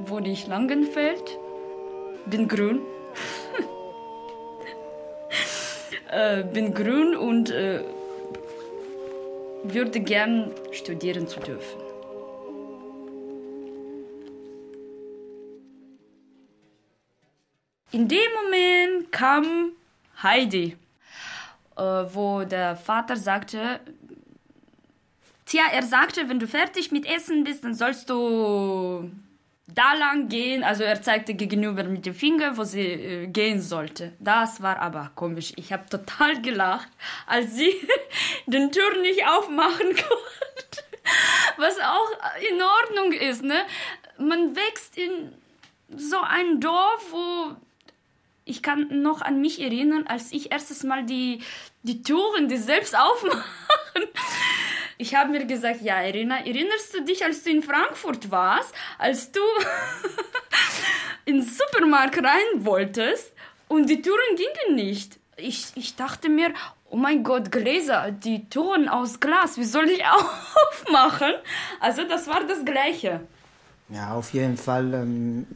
Wohne 0.00 0.28
ich 0.28 0.46
Langenfeld. 0.46 1.38
Bin 2.26 2.48
grün. 2.48 2.82
äh, 6.12 6.42
bin 6.42 6.74
grün 6.74 7.16
und 7.16 7.50
äh, 7.50 7.80
würde 9.62 10.00
gern 10.00 10.50
studieren 10.70 11.28
zu 11.28 11.40
dürfen. 11.40 11.85
In 17.96 18.08
dem 18.08 18.30
Moment 18.42 19.10
kam 19.10 19.72
Heidi, 20.22 20.76
äh, 21.78 21.80
wo 21.80 22.44
der 22.44 22.76
Vater 22.76 23.16
sagte, 23.16 23.80
Tja, 25.46 25.62
er 25.72 25.82
sagte, 25.82 26.28
wenn 26.28 26.38
du 26.38 26.46
fertig 26.46 26.92
mit 26.92 27.06
Essen 27.06 27.42
bist, 27.42 27.64
dann 27.64 27.72
sollst 27.72 28.10
du 28.10 29.10
da 29.68 29.94
lang 29.94 30.28
gehen. 30.28 30.62
Also 30.62 30.82
er 30.82 31.00
zeigte 31.00 31.32
gegenüber 31.32 31.84
mit 31.84 32.04
dem 32.04 32.12
Finger, 32.14 32.58
wo 32.58 32.64
sie 32.64 32.80
äh, 32.80 33.26
gehen 33.28 33.62
sollte. 33.62 34.12
Das 34.18 34.60
war 34.60 34.78
aber 34.78 35.12
komisch. 35.14 35.54
Ich 35.56 35.72
habe 35.72 35.88
total 35.88 36.42
gelacht, 36.42 36.90
als 37.26 37.54
sie 37.54 37.72
den 38.46 38.72
Tür 38.72 39.00
nicht 39.00 39.26
aufmachen 39.26 39.86
konnte. 40.08 40.84
Was 41.56 41.80
auch 41.80 42.10
in 42.50 42.60
Ordnung 42.60 43.12
ist, 43.12 43.42
ne? 43.42 43.62
Man 44.18 44.54
wächst 44.54 44.98
in 44.98 45.32
so 45.96 46.18
ein 46.20 46.60
Dorf, 46.60 47.06
wo 47.10 47.56
ich 48.46 48.62
kann 48.62 49.02
noch 49.02 49.20
an 49.20 49.40
mich 49.40 49.60
erinnern, 49.60 50.06
als 50.06 50.32
ich 50.32 50.52
erstes 50.52 50.84
Mal 50.84 51.04
die, 51.04 51.42
die 51.82 52.02
Türen 52.02 52.48
die 52.48 52.56
selbst 52.56 52.96
aufmachen. 52.96 53.42
Ich 54.98 55.14
habe 55.14 55.30
mir 55.30 55.44
gesagt, 55.44 55.82
ja, 55.82 56.02
Irina, 56.02 56.38
erinnerst 56.38 56.94
du 56.94 57.02
dich, 57.04 57.22
als 57.22 57.42
du 57.42 57.50
in 57.50 57.62
Frankfurt 57.62 58.30
warst, 58.30 58.74
als 58.96 59.30
du 59.30 59.40
in 61.26 61.40
den 61.40 61.42
Supermarkt 61.42 62.16
rein 62.16 62.64
wolltest 62.64 63.34
und 63.68 63.90
die 63.90 64.00
Türen 64.00 64.36
gingen 64.36 64.74
nicht? 64.74 65.18
Ich, 65.36 65.66
ich 65.74 65.96
dachte 65.96 66.30
mir, 66.30 66.54
oh 66.88 66.96
mein 66.96 67.24
Gott, 67.24 67.52
Gläser, 67.52 68.10
die 68.10 68.48
Türen 68.48 68.88
aus 68.88 69.20
Glas, 69.20 69.58
wie 69.58 69.64
soll 69.64 69.90
ich 69.90 70.02
aufmachen? 70.70 71.34
Also 71.78 72.04
das 72.04 72.26
war 72.26 72.44
das 72.44 72.64
Gleiche. 72.64 73.20
Ja, 73.90 74.14
auf 74.14 74.32
jeden 74.32 74.56
Fall. 74.56 74.94
Ähm, 74.94 75.46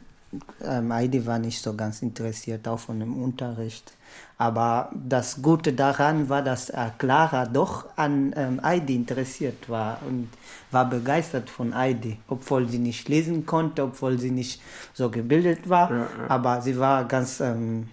ähm, 0.63 0.93
Heidi 0.93 1.25
war 1.25 1.39
nicht 1.39 1.61
so 1.61 1.75
ganz 1.75 2.01
interessiert, 2.01 2.67
auch 2.67 2.79
von 2.79 2.99
dem 2.99 3.21
Unterricht. 3.21 3.93
Aber 4.37 4.89
das 4.93 5.41
Gute 5.41 5.73
daran 5.73 6.27
war, 6.29 6.41
dass 6.41 6.69
äh, 6.69 6.89
Clara 6.97 7.45
doch 7.45 7.85
an 7.95 8.33
ähm, 8.35 8.59
Heidi 8.63 8.95
interessiert 8.95 9.69
war 9.69 9.99
und 10.07 10.29
war 10.71 10.89
begeistert 10.89 11.49
von 11.49 11.75
Heidi, 11.75 12.17
obwohl 12.27 12.67
sie 12.67 12.79
nicht 12.79 13.07
lesen 13.07 13.45
konnte, 13.45 13.83
obwohl 13.83 14.17
sie 14.17 14.31
nicht 14.31 14.61
so 14.93 15.09
gebildet 15.09 15.69
war. 15.69 15.91
Ja, 15.91 15.97
ja. 15.97 16.07
Aber 16.29 16.61
sie 16.61 16.77
war 16.79 17.05
ganz 17.05 17.39
ähm, 17.39 17.89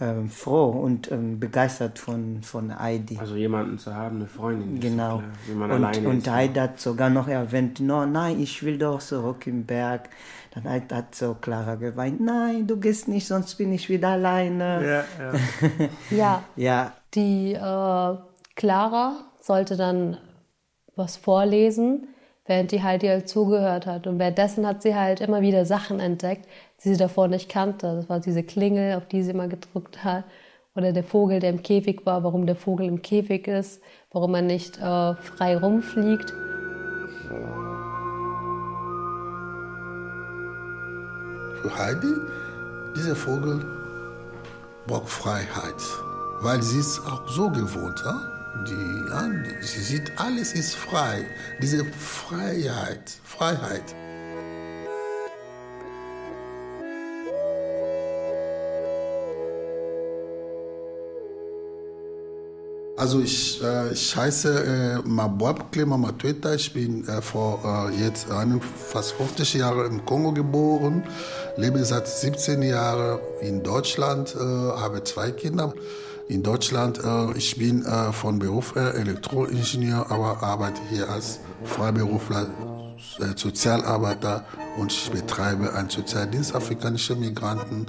ähm, 0.00 0.30
froh 0.30 0.70
und 0.70 1.10
ähm, 1.12 1.38
begeistert 1.38 1.98
von, 1.98 2.42
von 2.42 2.78
Heidi. 2.78 3.18
Also 3.18 3.36
jemanden 3.36 3.78
zu 3.78 3.94
haben, 3.94 4.16
eine 4.16 4.26
Freundin. 4.26 4.80
Genau. 4.80 5.22
So 5.46 5.54
klar, 5.54 5.70
und 5.70 6.06
und 6.06 6.30
Heidi 6.30 6.58
hat 6.58 6.80
sogar 6.80 7.10
noch 7.10 7.28
erwähnt, 7.28 7.80
no, 7.80 8.06
nein, 8.06 8.40
ich 8.40 8.62
will 8.62 8.78
doch 8.78 9.00
zurück 9.00 9.46
im 9.46 9.64
Berg. 9.64 10.08
Dann 10.52 10.64
hat, 10.64 10.92
hat 10.92 11.14
so 11.14 11.34
Clara 11.34 11.76
geweint, 11.76 12.20
nein, 12.20 12.66
du 12.66 12.76
gehst 12.78 13.06
nicht, 13.06 13.26
sonst 13.26 13.54
bin 13.54 13.72
ich 13.72 13.88
wieder 13.88 14.08
alleine. 14.08 15.06
Ja, 15.20 15.24
ja. 15.24 15.38
ja. 16.10 16.42
ja. 16.56 16.92
Die 17.14 17.52
äh, 17.52 18.16
Clara 18.56 19.24
sollte 19.40 19.76
dann 19.76 20.16
was 20.96 21.16
vorlesen, 21.16 22.08
während 22.46 22.72
die 22.72 22.82
Heidi 22.82 23.06
halt 23.06 23.28
zugehört 23.28 23.86
hat. 23.86 24.06
Und 24.06 24.18
währenddessen 24.18 24.66
hat 24.66 24.82
sie 24.82 24.94
halt 24.94 25.20
immer 25.20 25.40
wieder 25.40 25.64
Sachen 25.64 26.00
entdeckt, 26.00 26.48
die 26.82 26.90
sie 26.90 26.96
davor 26.96 27.28
nicht 27.28 27.48
kannte. 27.48 27.94
Das 27.96 28.08
war 28.08 28.18
diese 28.20 28.42
Klingel, 28.42 28.96
auf 28.96 29.06
die 29.06 29.22
sie 29.22 29.30
immer 29.30 29.48
gedrückt 29.48 30.02
hat. 30.02 30.24
Oder 30.74 30.92
der 30.92 31.04
Vogel, 31.04 31.40
der 31.40 31.50
im 31.50 31.62
Käfig 31.62 32.06
war, 32.06 32.24
warum 32.24 32.46
der 32.46 32.56
Vogel 32.56 32.86
im 32.86 33.02
Käfig 33.02 33.46
ist, 33.48 33.82
warum 34.10 34.34
er 34.34 34.42
nicht 34.42 34.78
äh, 34.78 35.14
frei 35.14 35.56
rumfliegt. 35.56 36.32
Für 41.62 41.76
Heidi, 41.76 42.14
dieser 42.96 43.14
Vogel 43.14 43.64
braucht 44.86 45.10
Freiheit, 45.10 45.82
weil 46.40 46.62
sie 46.62 46.80
ist 46.80 47.00
auch 47.00 47.28
so 47.28 47.50
gewohnt. 47.50 48.02
Ja? 48.04 48.18
Die, 48.66 49.08
ja, 49.08 49.28
sie 49.60 49.82
sieht, 49.82 50.12
alles 50.18 50.54
ist 50.54 50.74
frei. 50.74 51.26
Diese 51.60 51.84
Freiheit, 51.84 53.10
Freiheit. 53.24 53.94
Also 63.00 63.20
ich, 63.20 63.62
äh, 63.62 63.94
ich 63.94 64.14
heiße 64.14 65.00
äh, 65.02 65.08
Mabwab 65.08 65.72
Clema 65.72 65.96
Matueta. 65.96 66.52
Ich 66.52 66.74
bin 66.74 67.08
äh, 67.08 67.22
vor 67.22 67.88
äh, 67.88 68.04
jetzt 68.04 68.30
einem, 68.30 68.60
fast 68.60 69.12
50 69.12 69.54
Jahren 69.54 69.86
im 69.86 70.04
Kongo 70.04 70.32
geboren, 70.32 71.04
lebe 71.56 71.82
seit 71.82 72.06
17 72.06 72.60
Jahren 72.60 73.18
in 73.40 73.62
Deutschland, 73.62 74.36
äh, 74.36 74.38
habe 74.38 75.02
zwei 75.02 75.30
Kinder. 75.30 75.72
In 76.28 76.42
Deutschland, 76.42 77.00
äh, 77.02 77.38
ich 77.38 77.56
bin 77.56 77.86
äh, 77.86 78.12
von 78.12 78.38
Beruf 78.38 78.76
Elektroingenieur, 78.76 80.10
aber 80.10 80.42
arbeite 80.42 80.82
hier 80.90 81.08
als 81.08 81.40
Freiberufler, 81.64 82.48
Sozialarbeiter 83.34 84.44
und 84.76 84.92
ich 84.92 85.10
betreibe 85.10 85.72
einen 85.72 85.88
Sozialdienst 85.88 86.54
afrikanischer 86.54 87.16
Migranten 87.16 87.86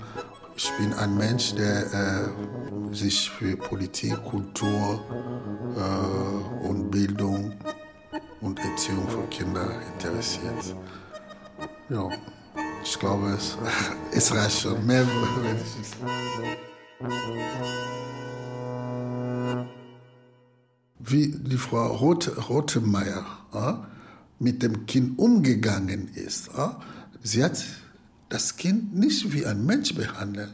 ich 0.63 0.71
bin 0.77 0.93
ein 0.93 1.17
Mensch, 1.17 1.55
der 1.55 1.91
äh, 1.91 2.93
sich 2.93 3.29
für 3.31 3.57
Politik, 3.57 4.23
Kultur 4.23 5.03
äh, 5.75 6.67
und 6.67 6.91
Bildung 6.91 7.53
und 8.41 8.59
Erziehung 8.59 9.07
von 9.09 9.27
Kindern 9.29 9.71
interessiert. 9.93 10.75
Ja, 11.89 12.09
ich 12.83 12.99
glaube, 12.99 13.29
es, 13.31 13.57
es 14.11 14.35
reicht 14.35 14.61
schon. 14.61 14.85
Mehr 14.85 15.05
will 15.05 15.55
ich 15.81 15.87
Wie 20.99 21.31
die 21.31 21.57
Frau 21.57 21.87
Roth, 21.87 22.49
Rothemeyer 22.49 23.25
äh, 23.53 23.73
mit 24.37 24.61
dem 24.61 24.85
Kind 24.85 25.17
umgegangen 25.17 26.09
ist. 26.13 26.49
Äh, 26.49 26.69
sie 27.23 27.43
hat 27.43 27.63
das 28.31 28.55
Kind 28.55 28.95
nicht 28.95 29.33
wie 29.33 29.45
ein 29.45 29.65
Mensch 29.65 29.93
behandeln. 29.93 30.51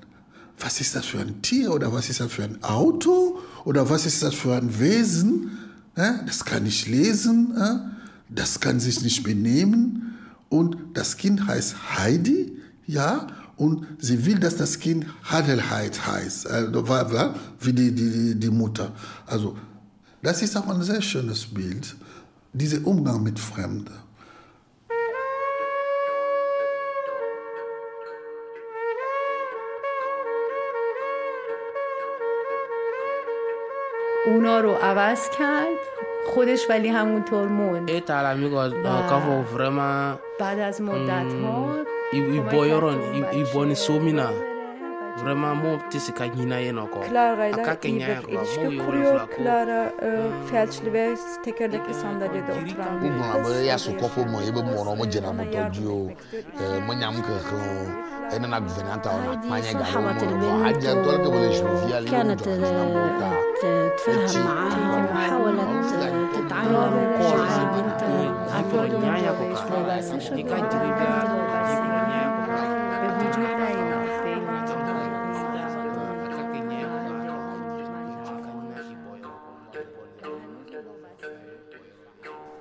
Was 0.59 0.81
ist 0.81 0.95
das 0.95 1.05
für 1.05 1.19
ein 1.19 1.43
Tier 1.43 1.71
oder 1.71 1.93
was 1.93 2.09
ist 2.09 2.19
das 2.19 2.31
für 2.31 2.43
ein 2.43 2.63
Auto 2.63 3.39
oder 3.65 3.89
was 3.89 4.07
ist 4.07 4.23
das 4.23 4.33
für 4.33 4.55
ein 4.55 4.79
Wesen? 4.79 5.51
Das 5.93 6.43
kann 6.43 6.63
nicht 6.63 6.87
lesen, 6.87 7.53
das 8.29 8.59
kann 8.59 8.79
sich 8.79 9.01
nicht 9.03 9.21
benehmen. 9.23 10.17
Und 10.49 10.77
das 10.93 11.17
Kind 11.17 11.45
heißt 11.45 11.75
Heidi, 11.97 12.57
ja, 12.87 13.27
und 13.57 13.85
sie 13.99 14.25
will, 14.25 14.39
dass 14.39 14.55
das 14.55 14.79
Kind 14.79 15.05
Hadelheit 15.23 16.07
heißt, 16.07 16.47
also, 16.47 16.87
wie 17.59 17.73
die, 17.73 17.91
die, 17.91 18.35
die 18.35 18.49
Mutter. 18.49 18.91
Also, 19.27 19.55
das 20.23 20.41
ist 20.41 20.55
auch 20.57 20.67
ein 20.67 20.81
sehr 20.81 21.01
schönes 21.01 21.45
Bild, 21.45 21.95
dieser 22.53 22.85
Umgang 22.87 23.21
mit 23.21 23.39
Fremden. 23.39 24.06
اونا 34.27 34.59
رو 34.59 34.71
عوض 34.73 35.29
کرد. 35.29 35.77
خودش 36.25 36.69
ولی 36.69 36.87
همونطور 36.87 37.47
موند. 37.47 37.89
ای 37.89 38.01
تعلمی 38.01 38.49
گاز 38.49 38.73
کاف 39.09 39.23
و 39.27 40.17
بعد 40.39 40.59
از 40.59 40.81
مدت 40.81 41.33
ها 41.43 41.75
ای 42.13 42.39
بایران 42.39 42.99
ای 42.99 43.23
ایبانی 43.31 43.75
سومینا. 43.75 44.29
vraiment 45.21 45.55
mo 45.55 45.79
ti 45.89 45.99
se 45.99 46.11
ka 46.11 46.27
nyina 46.27 46.59
yen 46.61 46.75
nɔ 46.75 46.85
kɔ 46.93 46.99
a 47.53 47.57
ka 47.65 47.75
ken 47.75 47.99
yaya 47.99 48.21
ko 48.21 48.31
mo 48.31 48.41
yo 48.71 48.91
ro 48.91 48.99
fla 49.11 49.25
ko 49.25 49.37
yan 49.37 49.37
klara 49.37 49.81
felçlibɛ 50.49 51.03
tekerlek 51.43 51.85
isanda 51.89 52.27
dedi 52.33 52.51
oturan 52.51 52.99
bu 52.99 53.07
mabe 53.09 53.65
ya 53.65 53.77
su 53.77 53.91
kɔfo 53.91 54.25
mo 54.31 54.39
i 54.39 54.51
bɛ 54.51 54.61
mɔrɔ 54.69 54.97
mo 54.97 55.05
jɛna 55.05 55.31
mo 55.37 55.43
tɔ 55.43 55.87
o 55.87 55.89
mo 56.85 56.93
ɲam 56.93 57.15
kɛ 57.25 57.35
kɛ 57.49 57.59
e 58.33 58.35
nana 58.39 58.59
guvɛnɛ 58.59 59.01
ta 59.03 59.09
o 59.15 59.17
na 59.23 59.29
kuma 59.41 59.57
ɲɛ 59.59 59.71
garo 59.79 59.99
mo 60.01 60.09
a 60.67 60.69
jɛ 60.73 60.91
tɔlɔ 61.03 61.17
kɛ 61.23 61.29
wele 61.33 61.49
juviyal 61.57 62.03
كانت 62.07 62.41
تفهم 64.07 64.45
معاها 64.45 65.13
وحاولت 65.13 65.89
تتعامل 66.35 67.19
مع 67.19 67.31
بنت 67.73 68.01
عبد 68.53 68.73
الله 68.73 69.07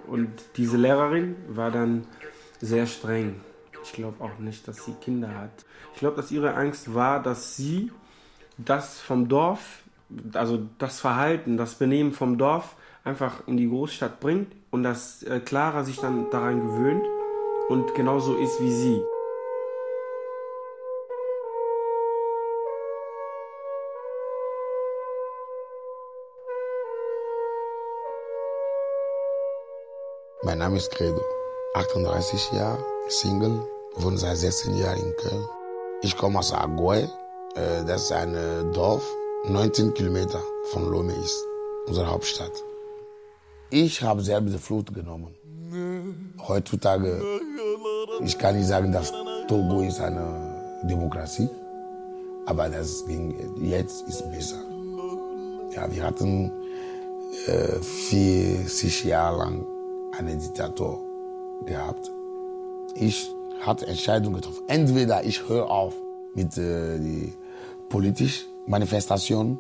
Und 0.07 0.31
diese 0.57 0.77
Lehrerin 0.77 1.37
war 1.49 1.71
dann 1.71 2.07
sehr 2.61 2.87
streng. 2.87 3.41
Ich 3.83 3.93
glaube 3.93 4.23
auch 4.23 4.39
nicht, 4.39 4.67
dass 4.67 4.85
sie 4.85 4.93
Kinder 4.95 5.29
hat. 5.37 5.65
Ich 5.95 6.01
glaube, 6.01 6.17
dass 6.17 6.31
ihre 6.31 6.55
Angst 6.55 6.95
war, 6.95 7.23
dass 7.23 7.57
sie 7.57 7.93
das 8.59 9.01
vom 9.01 9.29
Dorf, 9.29 9.83
also 10.33 10.67
das 10.79 11.01
Verhalten, 11.01 11.57
das 11.57 11.75
Benehmen 11.75 12.13
vom 12.13 12.39
Dorf 12.39 12.77
einfach 13.05 13.47
in 13.47 13.57
die 13.57 13.69
Großstadt 13.69 14.19
bringt 14.21 14.53
und 14.71 14.83
dass 14.83 15.23
äh, 15.23 15.41
Clara 15.41 15.85
sich 15.85 15.99
dann 15.99 16.31
daran 16.31 16.61
gewöhnt 16.61 17.05
und 17.69 17.95
genauso 17.95 18.37
ist 18.37 18.61
wie 18.61 18.73
sie. 18.73 19.03
Mein 30.57 30.71
Name 30.71 30.79
ist 30.79 30.91
Credo, 30.91 31.21
38 31.75 32.53
Jahre, 32.53 32.83
Single, 33.11 33.61
wohne 33.97 34.17
seit 34.17 34.39
16 34.39 34.75
Jahren 34.79 34.97
in 35.01 35.15
Köln. 35.19 35.45
Ich 36.01 36.17
komme 36.17 36.39
aus 36.39 36.51
Agoy, 36.51 37.07
das 37.55 38.05
ist 38.05 38.13
ein 38.13 38.33
Dorf, 38.73 39.05
19 39.45 39.93
Kilometer 39.93 40.41
von 40.71 40.91
Lome 40.91 41.13
ist, 41.13 41.45
unsere 41.87 42.07
Hauptstadt. 42.07 42.53
Ich 43.69 44.01
habe 44.01 44.23
selbst 44.23 44.55
die 44.55 44.59
Flut 44.59 44.95
genommen. 44.95 45.35
Heutzutage, 46.49 47.23
ich 48.23 48.39
kann 48.39 48.57
nicht 48.57 48.69
sagen, 48.69 48.93
dass 48.93 49.13
Togo 49.49 49.83
ist 49.83 50.01
eine 50.01 50.81
Demokratie, 50.85 51.51
aber 52.47 52.71
das 52.71 53.05
ging, 53.05 53.61
jetzt 53.61 54.09
ist 54.09 54.23
besser. 54.31 54.63
Ja, 55.75 55.93
wir 55.93 56.03
hatten 56.03 56.51
äh, 57.47 57.79
40 57.79 59.05
Jahre 59.05 59.37
lang 59.37 59.76
einen 60.19 60.39
Diktator 60.39 61.01
gehabt. 61.65 62.11
Ich 62.95 63.31
hatte 63.61 63.87
Entscheidungen 63.87 64.37
getroffen. 64.37 64.63
Entweder 64.69 65.25
ich 65.25 65.49
höre 65.49 65.71
auf 65.71 65.95
mit 66.35 66.57
äh, 66.59 66.99
die 66.99 67.33
politischen 67.89 68.47
Manifestationen 68.67 69.59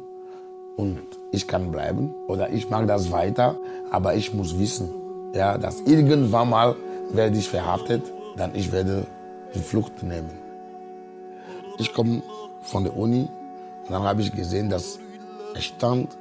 und 0.76 0.98
ich 1.32 1.46
kann 1.48 1.70
bleiben 1.70 2.14
oder 2.28 2.50
ich 2.50 2.68
mache 2.70 2.86
das 2.86 3.10
weiter, 3.10 3.58
aber 3.90 4.14
ich 4.14 4.34
muss 4.34 4.58
wissen, 4.58 4.90
ja, 5.34 5.58
dass 5.58 5.80
irgendwann 5.82 6.50
mal 6.50 6.76
werde 7.10 7.38
ich 7.38 7.48
verhaftet, 7.48 8.02
dann 8.36 8.54
ich 8.54 8.72
werde 8.72 9.06
die 9.54 9.60
Flucht 9.60 10.02
nehmen. 10.02 10.30
Ich 11.78 11.92
komme 11.92 12.22
von 12.62 12.84
der 12.84 12.96
Uni 12.96 13.28
und 13.84 13.90
dann 13.90 14.02
habe 14.02 14.22
ich 14.22 14.32
gesehen, 14.32 14.68
dass 14.68 14.98
es 15.54 15.64
stand 15.64 16.16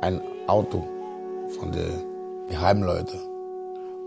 ein 0.00 0.20
Auto 0.46 0.86
von 1.58 1.72
den 1.72 2.60
Heimleuten 2.60 3.27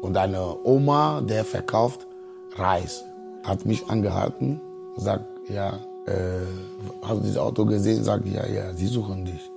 und 0.01 0.17
eine 0.17 0.57
Oma, 0.63 1.21
der 1.21 1.45
verkauft 1.45 2.07
Reis, 2.55 3.05
hat 3.43 3.65
mich 3.65 3.87
angehalten, 3.89 4.59
sagt, 4.97 5.25
ja, 5.49 5.79
äh, 6.05 6.45
hast 7.01 7.17
du 7.17 7.21
dieses 7.21 7.37
Auto 7.37 7.65
gesehen? 7.65 8.03
Sag 8.03 8.25
ja, 8.25 8.45
ja, 8.47 8.73
sie 8.73 8.87
suchen 8.87 9.25
dich. 9.25 9.49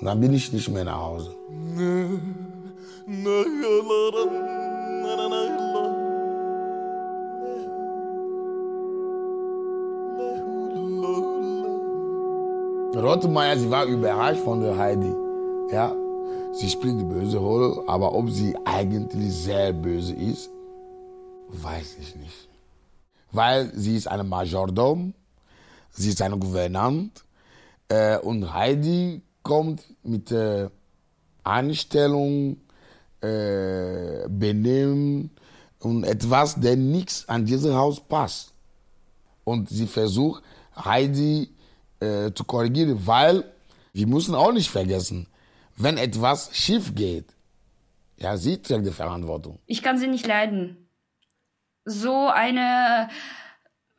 Und 0.00 0.06
dann 0.06 0.20
bin 0.20 0.34
ich 0.34 0.52
nicht 0.52 0.68
mehr 0.68 0.84
nach 0.84 1.00
Hause. 1.00 1.34
Rottenmeier, 12.96 13.56
sie 13.56 13.70
war 13.70 13.84
überrascht 13.84 14.40
von 14.40 14.60
der 14.60 14.76
Heidi. 14.76 15.12
Ja, 15.70 15.94
sie 16.56 16.70
spielt 16.70 16.98
die 16.98 17.04
böse 17.04 17.38
Rolle, 17.38 17.82
aber 17.86 18.14
ob 18.14 18.30
sie 18.30 18.56
eigentlich 18.64 19.32
sehr 19.34 19.72
böse 19.72 20.14
ist, 20.14 20.50
weiß 21.48 21.96
ich 22.00 22.16
nicht. 22.16 22.48
Weil 23.30 23.70
sie 23.74 23.96
ist 23.96 24.08
eine 24.08 24.24
Majordom, 24.24 25.14
sie 25.92 26.10
ist 26.10 26.22
eine 26.22 26.38
Gouvernante 26.38 27.22
äh, 27.88 28.18
und 28.18 28.52
Heidi 28.52 29.20
kommt 29.42 29.82
mit 30.02 30.32
äh, 30.32 30.68
Einstellung, 31.44 32.56
äh, 33.20 34.26
Benehmen 34.28 35.30
und 35.80 36.04
etwas, 36.04 36.58
der 36.58 36.76
nichts 36.76 37.28
an 37.28 37.44
dieses 37.44 37.72
Haus 37.74 38.00
passt. 38.00 38.52
Und 39.44 39.68
sie 39.68 39.86
versucht, 39.86 40.42
Heidi 40.74 41.50
äh, 42.00 42.32
zu 42.32 42.44
korrigieren, 42.44 43.06
weil 43.06 43.44
wir 43.92 44.06
müssen 44.06 44.34
auch 44.34 44.52
nicht 44.52 44.68
vergessen, 44.68 45.26
wenn 45.76 45.98
etwas 45.98 46.50
schief 46.56 46.94
geht, 46.94 47.34
ja, 48.16 48.36
sie 48.36 48.60
trägt 48.60 48.86
die 48.86 48.92
Verantwortung. 48.92 49.60
Ich 49.66 49.82
kann 49.82 49.98
sie 49.98 50.06
nicht 50.06 50.26
leiden. 50.26 50.88
So 51.84 52.28
eine 52.28 53.08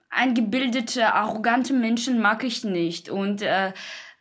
eingebildete, 0.09 1.13
arrogante 1.13 1.73
Menschen 1.73 2.19
mag 2.19 2.43
ich 2.43 2.63
nicht. 2.63 3.09
Und 3.09 3.41
äh, 3.41 3.73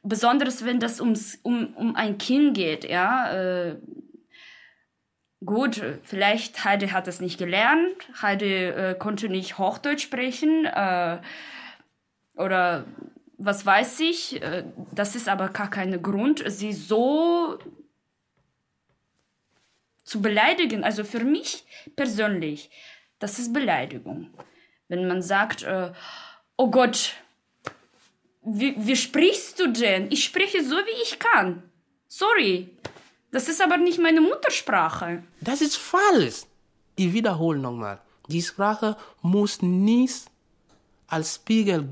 besonders 0.03 0.65
wenn 0.65 0.81
das 0.81 1.01
ums, 1.01 1.39
um, 1.43 1.75
um 1.75 1.97
ein 1.97 2.19
Kind 2.19 2.55
geht, 2.55 2.85
ja. 2.85 3.33
Äh, 3.33 3.77
gut, 5.45 5.83
vielleicht 6.03 6.65
Heidi 6.65 6.89
hat 6.89 7.09
es 7.09 7.21
nicht 7.21 7.39
gelernt, 7.39 7.95
Heidi 8.21 8.67
äh, 8.67 8.95
konnte 8.99 9.29
nicht 9.29 9.59
Hochdeutsch 9.59 10.03
sprechen 10.03 10.67
äh, 10.67 11.19
oder 12.37 12.85
was 13.39 13.65
weiß 13.65 14.01
ich. 14.01 14.43
Äh, 14.43 14.65
das 14.93 15.15
ist 15.17 15.29
aber 15.29 15.49
gar 15.49 15.71
kein 15.71 16.03
Grund, 16.03 16.43
sie 16.47 16.73
so 16.73 17.59
zu 20.05 20.23
beleidigen. 20.23 20.85
Also 20.85 21.05
für 21.05 21.25
mich 21.25 21.65
persönlich, 21.97 22.71
das 23.19 23.39
ist 23.39 23.53
Beleidigung. 23.53 24.31
Wenn 24.89 25.09
man 25.09 25.23
sagt, 25.23 25.63
äh, 25.65 25.93
oh 26.57 26.71
Gott, 26.71 27.15
wie, 28.43 28.75
wie 28.79 28.97
sprichst 28.97 29.59
du 29.59 29.73
denn? 29.73 30.11
Ich 30.11 30.25
spreche 30.25 30.65
so, 30.65 30.77
wie 30.77 31.03
ich 31.03 31.19
kann. 31.19 31.63
Sorry. 32.07 32.71
Das 33.33 33.49
ist 33.49 33.61
aber 33.61 33.77
nicht 33.77 33.99
meine 33.99 34.21
Muttersprache. 34.21 35.25
Das 35.41 35.61
ist 35.61 35.77
falsch. 35.77 36.45
Ich 36.95 37.13
wiederhole 37.13 37.59
nochmal. 37.59 38.01
Die 38.29 38.41
Sprache 38.41 38.97
muss 39.21 39.61
nicht 39.63 40.27
als 41.09 41.35
Spiegel, 41.35 41.89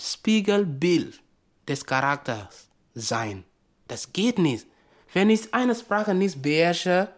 Spiegelbild 0.00 1.20
des 1.68 1.84
Charakters 1.84 2.68
sein. 2.94 3.44
Das 3.88 4.12
geht 4.12 4.38
nicht. 4.38 4.66
Wenn 5.12 5.30
ich 5.30 5.52
eine 5.54 5.74
Sprache 5.74 6.14
nicht 6.14 6.42
beherrsche, 6.42 7.08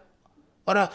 oder 0.65 0.91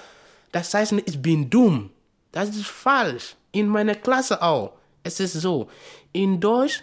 das 0.53 0.73
heißt, 0.73 0.93
ich 0.93 1.21
bin 1.21 1.49
dumm. 1.51 1.91
Das 2.31 2.51
ist 2.51 2.67
falsch. 2.67 3.37
In 3.53 3.67
meiner 3.67 3.95
Klasse 3.95 4.41
auch. 4.41 4.79
Es 5.03 5.19
ist 5.19 5.33
so. 5.33 5.69
In 6.13 6.41
Deutsch 6.41 6.83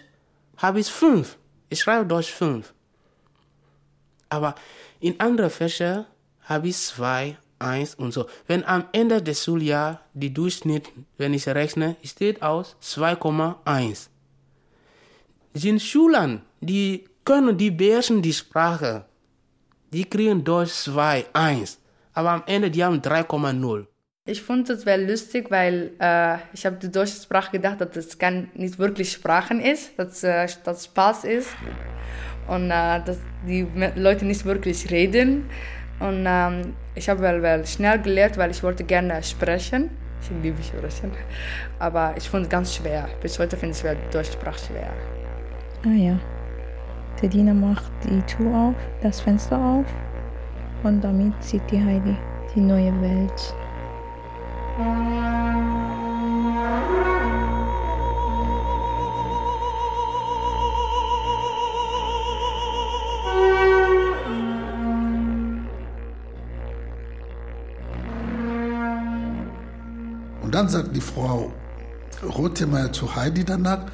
habe 0.56 0.80
ich 0.80 0.88
fünf. 0.88 1.38
Ich 1.68 1.80
schreibe 1.80 2.06
Deutsch 2.06 2.30
fünf. 2.30 2.74
Aber 4.28 4.54
in 5.00 5.18
anderen 5.18 5.50
Fächern 5.50 6.06
habe 6.42 6.68
ich 6.68 6.76
zwei, 6.76 7.36
eins 7.58 7.94
und 7.94 8.12
so. 8.12 8.26
Wenn 8.46 8.64
am 8.64 8.84
Ende 8.92 9.22
des 9.22 9.44
Schuljahres 9.44 9.98
die 10.12 10.32
Durchschnitt, 10.32 10.88
wenn 11.16 11.34
ich 11.34 11.48
rechne, 11.48 11.96
steht 12.04 12.42
aus 12.42 12.76
2,1. 12.82 14.09
Sind 15.52 15.82
Schulen, 15.82 16.42
die 16.60 17.04
können, 17.24 17.56
die 17.56 17.70
beherrschen 17.70 18.22
die 18.22 18.32
Sprache. 18.32 19.04
Die 19.92 20.04
kriegen 20.04 20.44
Deutsch 20.44 20.70
2, 20.70 21.26
1. 21.32 21.78
Aber 22.14 22.30
am 22.30 22.42
Ende, 22.46 22.70
die 22.70 22.84
haben 22.84 23.00
3,0. 23.00 23.86
Ich 24.26 24.42
fand 24.42 24.70
es 24.70 24.86
wäre 24.86 25.02
lustig, 25.02 25.50
weil 25.50 25.92
äh, 25.98 26.36
ich 26.52 26.64
habe 26.64 26.76
die 26.76 26.90
deutsche 26.90 27.20
Sprache 27.20 27.50
gedacht, 27.50 27.80
dass 27.80 27.90
das 27.90 28.18
kann 28.18 28.48
nicht 28.54 28.78
wirklich 28.78 29.10
Sprachen 29.10 29.60
ist, 29.60 29.98
dass 29.98 30.22
äh, 30.22 30.46
das 30.62 30.84
Spaß 30.84 31.24
ist 31.24 31.48
und 32.46 32.70
äh, 32.70 33.02
dass 33.04 33.18
die 33.44 33.66
Leute 33.96 34.26
nicht 34.26 34.44
wirklich 34.44 34.88
reden. 34.90 35.50
Und 35.98 36.24
ähm, 36.28 36.74
ich 36.94 37.08
habe 37.08 37.22
well, 37.22 37.42
well 37.42 37.66
schnell 37.66 38.00
gelernt, 38.00 38.36
weil 38.36 38.52
ich 38.52 38.62
wollte 38.62 38.84
gerne 38.84 39.20
sprechen. 39.22 39.90
Ich 40.22 40.30
liebe 40.42 40.62
sprechen, 40.62 41.10
aber 41.78 42.14
ich 42.16 42.28
fand 42.28 42.44
es 42.44 42.50
ganz 42.50 42.74
schwer. 42.74 43.08
Bis 43.22 43.38
heute 43.38 43.56
finde 43.56 43.74
ich 43.74 43.82
die 43.82 44.12
deutsche 44.12 44.32
Sprache 44.32 44.66
schwer. 44.66 45.19
Ah 45.82 45.88
ja. 45.88 46.18
Der 47.22 47.28
Diener 47.28 47.54
macht 47.54 47.90
die 48.04 48.20
Tür 48.22 48.54
auf, 48.54 48.74
das 49.02 49.20
Fenster 49.20 49.58
auf 49.58 49.86
und 50.82 51.02
damit 51.02 51.42
sieht 51.42 51.62
die 51.70 51.82
Heidi 51.82 52.16
die 52.54 52.60
neue 52.60 52.92
Welt. 53.00 53.54
Und 70.42 70.54
dann 70.54 70.68
sagt 70.68 70.94
die 70.96 71.00
Frau 71.00 71.52
Rothemeyer 72.22 72.92
zu 72.92 73.14
Heidi 73.14 73.44
danach, 73.44 73.86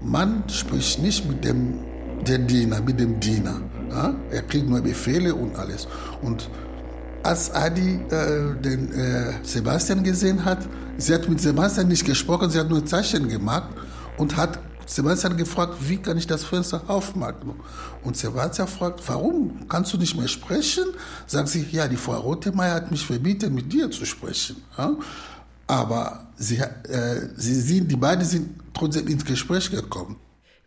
man 0.00 0.48
spricht 0.48 1.00
nicht 1.00 1.28
mit 1.28 1.44
dem 1.44 1.80
der 2.26 2.38
Diener, 2.38 2.80
mit 2.80 2.98
dem 2.98 3.20
Diener. 3.20 3.60
Ja? 3.90 4.14
Er 4.30 4.42
kriegt 4.42 4.68
nur 4.68 4.80
Befehle 4.80 5.34
und 5.34 5.56
alles. 5.56 5.86
Und 6.22 6.50
als 7.22 7.52
Adi 7.54 8.00
äh, 8.10 8.54
den 8.60 8.92
äh, 8.92 9.32
Sebastian 9.42 10.02
gesehen 10.02 10.44
hat, 10.44 10.58
sie 10.96 11.14
hat 11.14 11.28
mit 11.28 11.40
Sebastian 11.40 11.88
nicht 11.88 12.04
gesprochen, 12.04 12.50
sie 12.50 12.58
hat 12.58 12.68
nur 12.68 12.84
Zeichen 12.84 13.28
gemacht 13.28 13.70
und 14.16 14.36
hat 14.36 14.58
Sebastian 14.86 15.36
gefragt, 15.36 15.74
wie 15.80 15.96
kann 15.96 16.16
ich 16.16 16.28
das 16.28 16.44
Fenster 16.44 16.82
aufmachen? 16.86 17.54
Und 18.04 18.16
Sebastian 18.16 18.68
fragt, 18.68 19.02
warum 19.08 19.68
kannst 19.68 19.92
du 19.92 19.98
nicht 19.98 20.16
mehr 20.16 20.28
sprechen? 20.28 20.84
Sagt 21.26 21.48
sie, 21.48 21.66
ja, 21.72 21.88
die 21.88 21.96
Frau 21.96 22.20
Rothemeyer 22.20 22.74
hat 22.74 22.90
mich 22.92 23.04
verbieten, 23.04 23.52
mit 23.52 23.72
dir 23.72 23.90
zu 23.90 24.04
sprechen. 24.04 24.62
Ja? 24.78 24.92
Aber 25.66 26.28
sie, 26.36 26.58
äh, 26.58 27.28
sie 27.36 27.54
sind, 27.54 27.90
die 27.90 27.96
beiden 27.96 28.24
sind 28.24 28.60
trotzdem 28.72 29.08
ins 29.08 29.24
Gespräch 29.24 29.70
gekommen. 29.70 30.18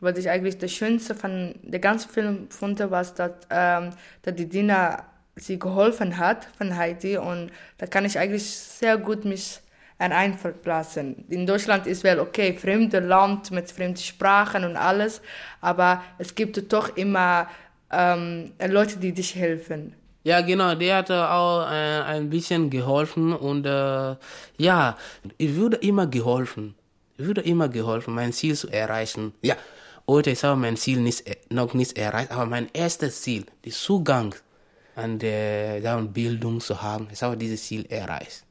Was 0.02 0.18
ich 0.18 0.30
eigentlich 0.30 0.58
das 0.58 0.72
Schönste 0.72 1.14
von 1.16 1.56
der 1.62 1.80
ganzen 1.80 2.10
Film 2.10 2.48
fand, 2.50 2.80
was, 2.90 3.14
dass, 3.14 3.32
ähm, 3.50 3.92
dass 4.22 4.36
die 4.36 4.48
Dina 4.48 5.06
sie 5.36 5.60
geholfen 5.60 6.18
hat 6.18 6.48
von 6.58 6.76
Heidi 6.76 7.18
und 7.18 7.52
da 7.78 7.86
kann 7.86 8.06
ich 8.06 8.20
eigentlich 8.20 8.50
sehr 8.50 8.98
gut 8.98 9.26
mich 9.26 9.62
einverlassen. 9.98 11.26
In 11.30 11.46
Deutschland 11.46 11.86
ist 11.86 12.04
wel 12.04 12.20
okay, 12.20 12.54
fremde 12.54 13.00
Land 13.00 13.52
mit 13.52 13.70
fremden 13.70 13.98
Sprachen 13.98 14.64
und 14.64 14.78
alles, 14.78 15.22
aber 15.60 16.02
es 16.18 16.36
gibt 16.36 16.72
doch 16.72 16.96
immer 16.96 17.48
ähm, 17.92 18.52
Leute, 18.66 18.98
die 18.98 19.12
dich 19.12 19.36
helfen. 19.36 19.94
Ja, 20.30 20.42
genau, 20.42 20.76
der 20.76 20.98
hat 20.98 21.10
auch 21.10 21.65
äh, 21.72 22.04
ein 22.04 22.30
bisschen 22.30 22.70
geholfen 22.70 23.34
und 23.34 23.65
äh, 23.65 24.15
ja, 24.60 24.96
ich 25.39 25.56
würde 25.56 25.78
immer 25.78 26.06
geholfen. 26.06 26.76
Ich 27.18 27.26
würde 27.26 27.42
immer 27.42 27.68
geholfen, 27.68 28.13
mein 28.13 28.32
Ziel 28.32 28.56
zu 28.56 28.68
erreichen. 28.68 29.34
Ja, 29.42 29.56
heute 30.08 30.30
ist 30.30 30.46
aber 30.46 30.56
mein 30.56 30.78
Ziel 30.78 31.00
nicht, 31.00 31.24
noch 31.52 31.74
nicht 31.74 31.98
erreicht, 31.98 32.30
aber 32.30 32.46
mein 32.46 32.70
erstes 32.74 33.24
Ziel, 33.24 33.44
der 33.65 33.72
Zugang 33.72 34.36
an 34.96 35.18
der 35.18 35.98
Bildung 36.13 36.62
zu 36.62 36.80
haben, 36.80 37.08
ist 37.10 37.24
aber 37.24 37.36
dieses 37.36 37.63
Ziel 37.63 37.88
erreicht. 37.89 38.44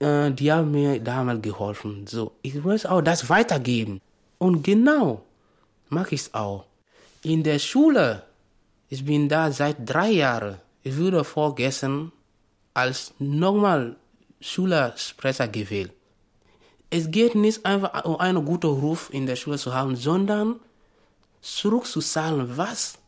Äh, 0.00 0.32
die 0.32 0.50
haben 0.50 0.72
mir 0.72 0.98
damals 0.98 1.40
geholfen. 1.40 2.04
So, 2.08 2.32
ich 2.42 2.56
muss 2.56 2.84
auch 2.84 3.02
das 3.02 3.30
weitergeben. 3.30 4.00
Und 4.38 4.64
genau 4.64 5.22
mache 5.88 6.16
ich 6.16 6.22
es 6.22 6.34
auch. 6.34 6.64
In 7.22 7.44
der 7.44 7.60
Schule, 7.60 8.24
ich 8.88 9.04
bin 9.04 9.28
da 9.28 9.52
seit 9.52 9.76
drei 9.80 10.10
Jahren. 10.10 10.56
Ich 10.82 10.96
wurde 10.98 11.24
vorgestern 11.24 12.12
als 12.74 13.12
normal 13.18 13.96
Schülersprecher 14.40 15.48
gewählt. 15.48 15.92
Es 16.90 17.10
geht 17.10 17.34
nicht 17.34 17.66
einfach 17.66 18.04
um 18.04 18.16
einen 18.16 18.44
guten 18.44 18.68
Ruf 18.70 19.10
in 19.12 19.26
der 19.26 19.36
Schule 19.36 19.58
zu 19.58 19.74
haben, 19.74 19.94
sondern 19.96 20.56
zurückzuzahlen, 21.42 22.56
was 22.56 22.98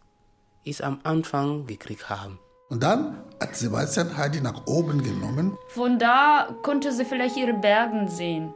ich 0.64 0.84
am 0.84 1.00
Anfang 1.02 1.66
gekriegt 1.66 2.10
habe. 2.10 2.38
Und 2.68 2.82
dann 2.82 3.24
hat 3.40 3.56
Sebastian 3.56 4.16
Heidi 4.16 4.40
nach 4.40 4.66
oben 4.66 5.02
genommen. 5.02 5.56
Von 5.68 5.98
da 5.98 6.54
konnte 6.62 6.92
sie 6.92 7.04
vielleicht 7.04 7.36
ihre 7.36 7.54
Bergen 7.54 8.08
sehen. 8.08 8.54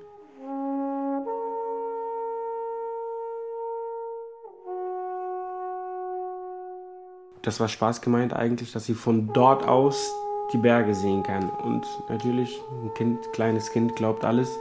Das 7.45 7.61
war 7.61 7.69
Spaß 7.69 8.01
gemeint 8.01 8.33
eigentlich, 8.33 8.73
dass 8.73 8.87
sie 8.87 8.95
von 8.95 9.31
dort 9.35 9.69
aus 9.69 10.15
die 10.55 10.57
Berge 10.57 10.95
sehen 10.95 11.23
kann. 11.23 11.51
Und 11.51 11.87
natürlich, 12.09 12.59
ein 12.83 12.95
Kind, 12.95 13.33
kleines 13.35 13.71
Kind 13.71 13.95
glaubt 13.97 14.25
alles, 14.25 14.59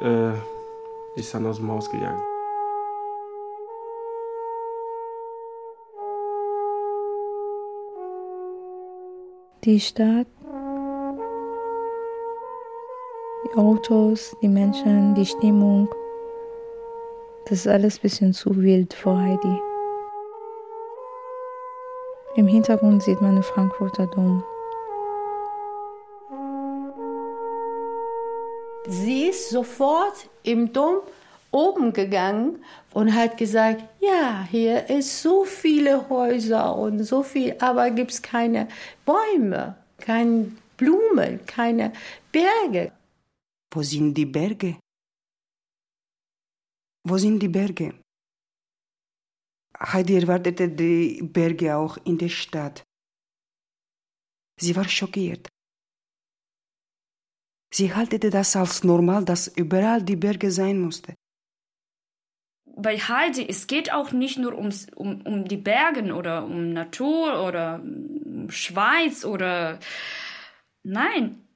äh, 0.00 0.30
ist 1.16 1.34
dann 1.34 1.44
aus 1.46 1.56
dem 1.56 1.68
Haus 1.72 1.90
gegangen. 1.90 2.22
Die 9.64 9.80
Stadt, 9.80 10.28
die 13.44 13.58
Autos, 13.58 14.36
die 14.40 14.48
Menschen, 14.48 15.16
die 15.16 15.26
Stimmung, 15.26 15.88
das 17.46 17.66
ist 17.66 17.68
alles 17.68 17.98
ein 17.98 18.02
bisschen 18.02 18.32
zu 18.32 18.56
wild 18.56 18.94
für 18.94 19.18
Heidi. 19.18 19.69
Im 22.36 22.46
Hintergrund 22.46 23.02
sieht 23.02 23.20
man 23.20 23.34
den 23.34 23.42
Frankfurter 23.42 24.06
Dom. 24.06 24.44
Sie 28.86 29.26
ist 29.26 29.50
sofort 29.50 30.28
im 30.44 30.72
Dom 30.72 31.00
oben 31.50 31.92
gegangen 31.92 32.64
und 32.94 33.14
hat 33.14 33.36
gesagt, 33.36 33.82
ja, 34.00 34.46
hier 34.48 34.88
ist 34.88 35.22
so 35.22 35.44
viele 35.44 36.08
Häuser 36.08 36.76
und 36.76 37.02
so 37.02 37.24
viel, 37.24 37.56
aber 37.58 37.90
gibt 37.90 38.12
es 38.12 38.22
keine 38.22 38.68
Bäume, 39.04 39.74
keine 39.98 40.52
Blumen, 40.76 41.44
keine 41.46 41.92
Berge. 42.30 42.92
Wo 43.72 43.82
sind 43.82 44.14
die 44.14 44.26
Berge? 44.26 44.76
Wo 47.04 47.18
sind 47.18 47.40
die 47.40 47.48
Berge? 47.48 47.94
Heidi 49.82 50.16
erwartete 50.16 50.68
die 50.68 51.22
Berge 51.22 51.76
auch 51.76 51.96
in 52.04 52.18
der 52.18 52.28
Stadt. 52.28 52.84
Sie 54.60 54.76
war 54.76 54.88
schockiert. 54.88 55.48
Sie 57.72 57.94
haltete 57.94 58.30
das 58.30 58.56
als 58.56 58.84
normal, 58.84 59.24
dass 59.24 59.48
überall 59.48 60.02
die 60.02 60.16
Berge 60.16 60.50
sein 60.50 60.80
musste. 60.80 61.14
Bei 62.64 62.98
Heidi, 62.98 63.46
es 63.48 63.66
geht 63.66 63.92
auch 63.92 64.12
nicht 64.12 64.38
nur 64.38 64.56
ums, 64.56 64.88
um, 64.94 65.22
um 65.22 65.46
die 65.46 65.56
Berge 65.56 66.14
oder 66.14 66.44
um 66.44 66.72
Natur 66.72 67.46
oder 67.46 67.80
um 67.82 68.50
Schweiz 68.50 69.24
oder... 69.24 69.78
Nein, 70.82 71.46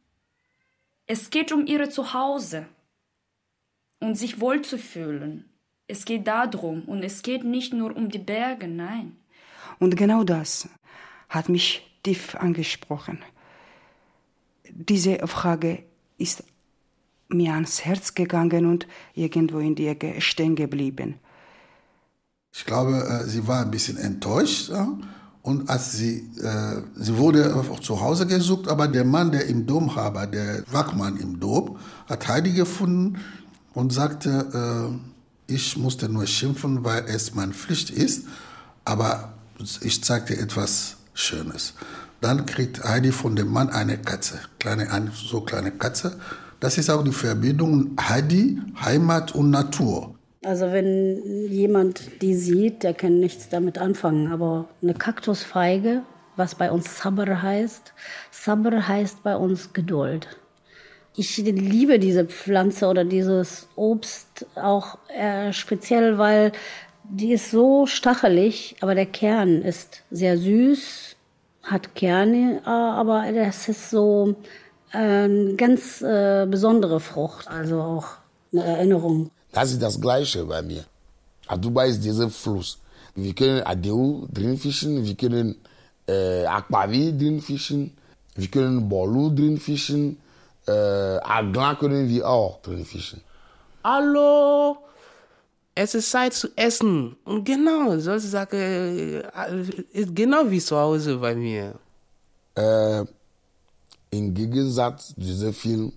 es 1.07 1.31
geht 1.31 1.51
um 1.53 1.67
ihre 1.67 1.89
Zuhause 1.89 2.67
und 4.01 4.17
sich 4.17 4.41
wohlzufühlen. 4.41 5.54
Es 5.87 6.05
geht 6.05 6.27
darum 6.27 6.83
und 6.85 7.03
es 7.03 7.23
geht 7.23 7.45
nicht 7.45 7.73
nur 7.73 7.95
um 7.95 8.09
die 8.09 8.19
Berge, 8.19 8.69
nein. 8.69 9.17
Und 9.79 9.97
genau 9.97 10.25
das 10.25 10.69
hat 11.29 11.49
mich 11.49 11.83
tief 12.03 12.35
angesprochen. 12.37 13.19
Diese 14.71 15.27
Frage 15.27 15.83
ist 16.17 16.45
mir 17.29 17.53
ans 17.55 17.85
Herz 17.85 18.15
gegangen 18.15 18.67
und 18.67 18.87
irgendwo 19.15 19.59
in 19.59 19.75
die 19.75 19.89
Ecke 19.89 20.21
stehen 20.21 20.55
geblieben. 20.55 21.17
Ich 22.53 22.65
glaube, 22.65 22.93
äh, 22.97 23.25
sie 23.25 23.47
war 23.47 23.63
ein 23.63 23.71
bisschen 23.71 23.99
enttäuscht. 23.99 24.71
Und 25.43 25.69
als 25.69 25.93
sie, 25.93 26.31
äh, 26.41 26.83
sie 26.95 27.19
wurde 27.19 27.55
auch 27.55 27.81
zu 27.81 28.01
Hause 28.01 28.27
gesucht, 28.27 28.69
aber 28.69 28.89
der 28.89 29.05
Mann, 29.05 29.33
der 29.33 29.47
im 29.47 29.67
Dom 29.67 29.95
war, 29.95 30.27
der 30.27 30.65
Wachmann 30.71 31.19
im 31.19 31.39
Dom, 31.39 31.79
hat 32.07 32.27
Heidi 32.29 32.53
gefunden 32.53 33.19
und 33.75 33.93
sagte, 33.93 34.31
äh, 34.91 35.14
ich 35.47 35.77
musste 35.77 36.09
nur 36.09 36.27
schimpfen, 36.27 36.85
weil 36.85 37.05
es 37.07 37.35
meine 37.35 37.53
Pflicht 37.53 37.91
ist, 37.91 38.27
aber 38.85 39.35
ich 39.81 40.03
zeige 40.03 40.35
dir 40.35 40.43
etwas 40.43 40.97
Schönes. 41.15 41.75
Dann 42.21 42.47
kriegt 42.47 42.83
Heidi 42.83 43.13
von 43.13 43.37
dem 43.37 43.49
Mann 43.53 43.69
eine 43.69 43.99
Katze, 43.99 44.41
kleine, 44.59 44.91
eine 44.91 45.11
so 45.13 45.43
kleine 45.43 45.71
Katze. 45.71 46.19
Das 46.61 46.79
ist 46.79 46.89
auch 46.91 47.05
die 47.05 47.13
Verbindung 47.13 47.97
Heidi, 48.01 48.59
Heimat 48.81 49.35
und 49.35 49.51
Natur. 49.51 50.15
Also 50.45 50.73
wenn 50.73 51.49
jemand 51.51 52.23
die 52.23 52.35
sieht, 52.35 52.83
der 52.83 52.95
kann 52.95 53.21
nichts 53.21 53.49
damit 53.49 53.79
anfangen. 53.79 54.33
Aber 54.33 54.69
eine 54.83 54.95
Kaktusfeige, 54.95 56.03
was 56.37 56.55
bei 56.55 56.71
uns 56.71 56.99
Sabr 56.99 57.43
heißt, 57.43 57.93
Sabr 58.31 58.89
heißt 58.89 59.23
bei 59.23 59.37
uns 59.37 59.73
Geduld. 59.73 60.29
Ich 61.17 61.37
liebe 61.37 61.99
diese 61.99 62.25
Pflanze 62.25 62.89
oder 62.89 63.05
dieses 63.05 63.69
Obst 63.77 64.47
auch 64.57 64.99
äh, 65.09 65.53
speziell, 65.53 66.19
weil 66.19 66.51
die 67.05 67.33
ist 67.33 67.51
so 67.51 67.87
stachelig, 67.87 68.77
aber 68.81 68.95
der 68.95 69.07
Kern 69.07 69.63
ist 69.63 70.03
sehr 70.11 70.37
süß, 70.39 71.15
hat 71.63 71.95
Kerne, 71.95 72.63
aber 72.65 73.31
das 73.33 73.69
ist 73.69 73.91
so 73.91 74.35
eine 74.91 75.55
ganz 75.57 76.03
äh, 76.03 76.47
besondere 76.49 76.99
Frucht, 77.01 77.49
also 77.49 77.81
auch 77.81 78.07
eine 78.53 78.65
Erinnerung. 78.65 79.31
Das 79.53 79.71
ist 79.73 79.83
das 79.83 80.01
Gleiche 80.01 80.45
bei 80.45 80.63
mir. 80.63 80.85
Aduba 81.47 81.85
ist 81.85 82.03
dieser 82.03 82.31
Fluss. 82.31 82.79
Wir 83.15 83.35
können 83.35 83.63
Adeu 83.63 84.27
drin 84.33 84.57
fischen, 84.57 85.05
wir 85.05 85.15
können 85.15 85.57
äh, 86.09 86.45
Akpavi 86.45 87.17
drin 87.17 87.41
fischen, 87.41 87.93
wir 88.35 88.49
können 88.49 88.89
Bolu 88.89 89.31
drin 89.31 89.59
fischen, 89.59 90.17
äh, 90.67 91.19
Aglan 91.23 91.79
können 91.79 92.09
wir 92.09 92.29
auch 92.29 92.61
drin 92.63 92.85
fischen. 92.85 93.21
Hallo, 93.83 94.79
es 95.75 95.95
ist 95.95 96.11
Zeit 96.11 96.33
zu 96.33 96.49
essen. 96.57 97.17
Und 97.25 97.45
genau, 97.45 97.99
solche 97.99 98.29
Sachen 98.29 99.23
ist 99.93 100.15
genau 100.15 100.51
wie 100.51 100.61
zu 100.61 100.77
Hause 100.77 101.17
bei 101.19 101.35
mir. 101.35 101.75
Äh, 102.55 103.05
Im 104.11 104.33
Gegensatz 104.33 105.09
zu 105.09 105.21
diesem 105.21 105.53
Film 105.53 105.93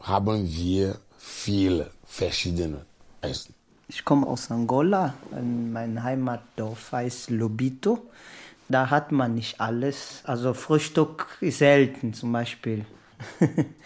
haben 0.00 0.48
wir 0.48 0.96
viele 1.18 1.90
verschiedene 2.04 2.86
Essen. 3.20 3.54
Ich 3.88 4.04
komme 4.04 4.26
aus 4.26 4.50
Angola. 4.50 5.14
Mein 5.30 6.02
Heimatdorf 6.02 6.92
heißt 6.92 7.30
Lobito. 7.30 7.98
Da 8.68 8.90
hat 8.90 9.12
man 9.12 9.34
nicht 9.34 9.60
alles. 9.60 10.22
Also 10.24 10.54
Frühstück 10.54 11.38
ist 11.40 11.58
selten 11.58 12.14
zum 12.14 12.32
Beispiel. 12.32 12.84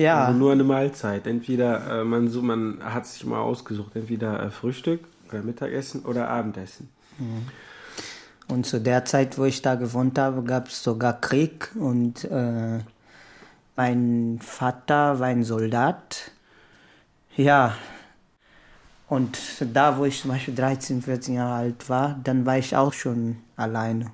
Ja. 0.00 0.24
Also 0.24 0.38
nur 0.38 0.52
eine 0.52 0.64
Mahlzeit. 0.64 1.26
Entweder 1.26 2.00
äh, 2.00 2.04
man, 2.04 2.28
so, 2.28 2.40
man 2.40 2.78
hat 2.82 3.06
sich 3.06 3.26
mal 3.26 3.40
ausgesucht, 3.40 3.94
entweder 3.96 4.42
äh, 4.42 4.50
Frühstück 4.50 5.00
oder 5.28 5.42
Mittagessen 5.42 6.06
oder 6.06 6.28
Abendessen. 6.28 6.88
Mhm. 7.18 7.48
Und 8.48 8.64
zu 8.64 8.80
der 8.80 9.04
Zeit, 9.04 9.36
wo 9.36 9.44
ich 9.44 9.60
da 9.60 9.74
gewohnt 9.74 10.18
habe, 10.18 10.42
gab 10.42 10.68
es 10.68 10.82
sogar 10.82 11.20
Krieg 11.20 11.70
und 11.74 12.24
äh, 12.24 12.78
mein 13.76 14.38
Vater 14.40 15.20
war 15.20 15.26
ein 15.26 15.44
Soldat. 15.44 16.32
Ja, 17.36 17.74
und 19.08 19.38
da, 19.74 19.98
wo 19.98 20.04
ich 20.04 20.22
zum 20.22 20.30
Beispiel 20.30 20.54
13, 20.54 21.02
14 21.02 21.34
Jahre 21.34 21.54
alt 21.54 21.88
war, 21.90 22.18
dann 22.24 22.46
war 22.46 22.56
ich 22.58 22.74
auch 22.74 22.92
schon 22.92 23.36
alleine. 23.56 24.06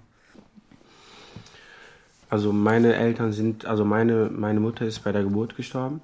Also 2.29 2.53
meine 2.53 2.95
Eltern 2.95 3.33
sind, 3.33 3.67
also 3.67 3.85
meine, 3.85 4.31
meine 4.31 4.61
Mutter 4.61 4.85
ist 4.85 5.01
bei 5.05 5.13
der 5.13 5.23
Geburt 5.23 5.57
gestorben 5.57 6.01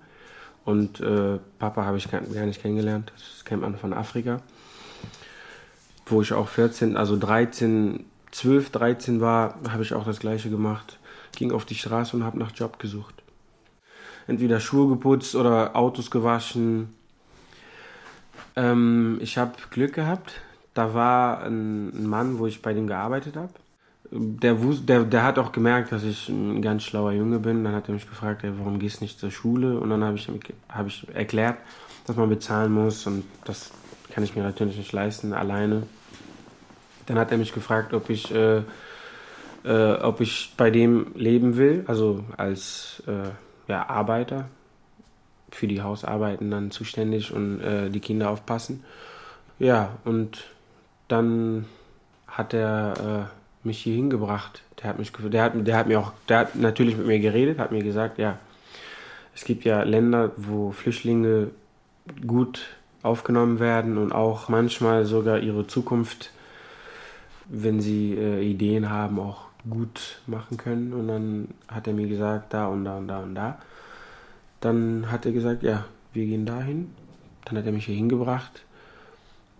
und 0.65 1.01
äh, 1.01 1.39
Papa 1.59 1.85
habe 1.85 1.97
ich 1.97 2.09
gar, 2.11 2.21
nicht 2.21 2.63
kennengelernt. 2.63 3.13
Das 3.17 3.45
kennt 3.45 3.63
man 3.63 3.77
von 3.77 3.93
Afrika. 3.93 4.41
Wo 6.07 6.23
ich 6.23 6.33
auch 6.33 6.49
14, 6.49 6.97
also 6.97 7.19
13, 7.19 8.05
12, 8.31 8.71
13 8.71 9.21
war, 9.21 9.59
habe 9.69 9.83
ich 9.83 9.95
auch 9.95 10.05
das 10.05 10.21
gleiche 10.21 10.51
gemacht. 10.51 10.99
Ging 11.35 11.51
auf 11.51 11.65
die 11.65 11.75
Straße 11.75 12.17
und 12.17 12.25
habe 12.25 12.39
nach 12.39 12.53
Job 12.55 12.79
gesucht. 12.79 13.15
Entweder 14.29 14.61
Schuhe 14.61 14.89
geputzt 14.89 15.35
oder 15.35 15.75
Autos 15.75 16.11
gewaschen. 16.11 16.95
Ähm, 18.55 19.19
ich 19.21 19.39
habe 19.39 19.55
Glück 19.71 19.95
gehabt. 19.95 20.41
Da 20.75 20.95
war 20.95 21.43
ein 21.43 22.07
Mann, 22.07 22.39
wo 22.39 22.47
ich 22.47 22.63
bei 22.63 22.73
dem 22.73 22.87
gearbeitet 22.87 23.37
habe 23.37 23.53
der, 24.15 24.55
der, 24.55 25.05
der 25.05 25.25
hat 25.25 25.39
auch 25.39 25.53
gemerkt, 25.53 25.91
dass 25.91 26.05
ich 26.05 26.29
ein 26.29 26.61
ganz 26.61 26.83
schlauer 26.83 27.13
Junge 27.13 27.39
bin. 27.39 27.65
Dann 27.65 27.75
hat 27.75 27.89
er 27.89 27.95
mich 27.95 28.09
gefragt, 28.09 28.45
ey, 28.45 28.53
warum 28.59 28.79
gehst 28.79 29.01
du 29.01 29.05
nicht 29.05 29.19
zur 29.19 29.31
Schule? 29.31 29.79
Und 29.81 29.91
dann 29.91 30.05
habe 30.05 30.17
ich, 30.17 30.29
hab 30.69 30.87
ich 30.87 31.07
erklärt, 31.15 31.57
dass 32.07 32.17
man 32.17 32.29
bezahlen 32.29 32.73
muss 32.73 33.07
und 33.07 33.25
das 33.45 33.71
kann 34.11 34.23
ich 34.23 34.37
mir 34.37 34.43
natürlich 34.43 34.77
nicht 34.77 34.93
leisten, 34.93 35.33
alleine. 35.33 35.85
Dann 37.07 37.19
hat 37.19 37.33
er 37.33 37.39
mich 37.39 37.55
gefragt, 37.55 37.95
ob 37.95 38.11
ich, 38.11 38.35
äh, 38.35 38.63
äh, 39.65 39.95
ob 40.03 40.21
ich 40.21 40.53
bei 40.57 40.71
dem 40.71 41.13
leben 41.15 41.57
will, 41.57 41.85
also 41.87 42.25
als 42.37 43.03
äh, 43.07 43.31
ja, 43.71 43.89
Arbeiter, 43.89 44.49
für 45.51 45.67
die 45.67 45.83
Hausarbeiten 45.83 46.51
dann 46.51 46.71
zuständig 46.71 47.33
und 47.33 47.61
äh, 47.61 47.89
die 47.89 48.01
Kinder 48.01 48.31
aufpassen. 48.31 48.85
Ja, 49.59 49.99
und 50.05 50.45
dann 51.09 51.67
hat 52.27 52.55
er 52.55 53.29
äh, 53.31 53.42
mich 53.65 53.79
hier 53.79 53.95
hingebracht. 53.95 54.63
Der 54.83 54.91
hat 54.91 54.99
mich, 54.99 55.13
der 55.13 55.43
hat, 55.43 55.53
der 55.55 55.77
hat 55.77 55.89
mir 55.89 56.01
auch, 56.01 56.13
der 56.29 56.39
hat 56.39 56.55
natürlich 56.55 56.97
mit 56.97 57.07
mir 57.07 57.21
geredet, 57.21 57.59
hat 57.59 57.73
mir 57.73 57.83
gesagt, 57.83 58.19
ja, 58.19 58.39
es 59.35 59.45
gibt 59.45 59.65
ja 59.65 59.83
Länder, 59.83 60.33
wo 60.37 60.73
Flüchtlinge 60.73 61.51
gut 62.27 62.77
aufgenommen 63.03 63.59
werden 63.61 63.99
und 63.99 64.13
auch 64.13 64.49
manchmal 64.49 65.05
sogar 65.05 65.39
ihre 65.39 65.67
Zukunft, 65.67 66.31
wenn 67.49 67.81
sie 67.81 68.15
äh, 68.15 68.41
Ideen 68.43 68.91
haben, 68.91 69.19
auch 69.19 69.47
gut 69.69 70.21
machen 70.27 70.57
können. 70.57 70.93
Und 70.93 71.09
dann 71.09 71.49
hat 71.69 71.87
er 71.87 71.93
mir 71.95 72.09
gesagt, 72.09 72.53
da 72.53 72.67
und 72.67 72.85
da 72.85 72.99
und 72.99 73.09
da 73.09 73.21
und 73.21 73.35
da. 73.35 73.59
Dann 74.61 75.11
hat 75.11 75.27
er 75.27 75.33
gesagt, 75.33 75.63
ja, 75.63 75.85
wir 76.13 76.27
gehen 76.27 76.47
dahin. 76.47 76.93
Dann 77.45 77.59
hat 77.59 77.67
er 77.67 77.73
mich 77.73 77.87
hier 77.87 77.97
hingebracht. 77.97 78.65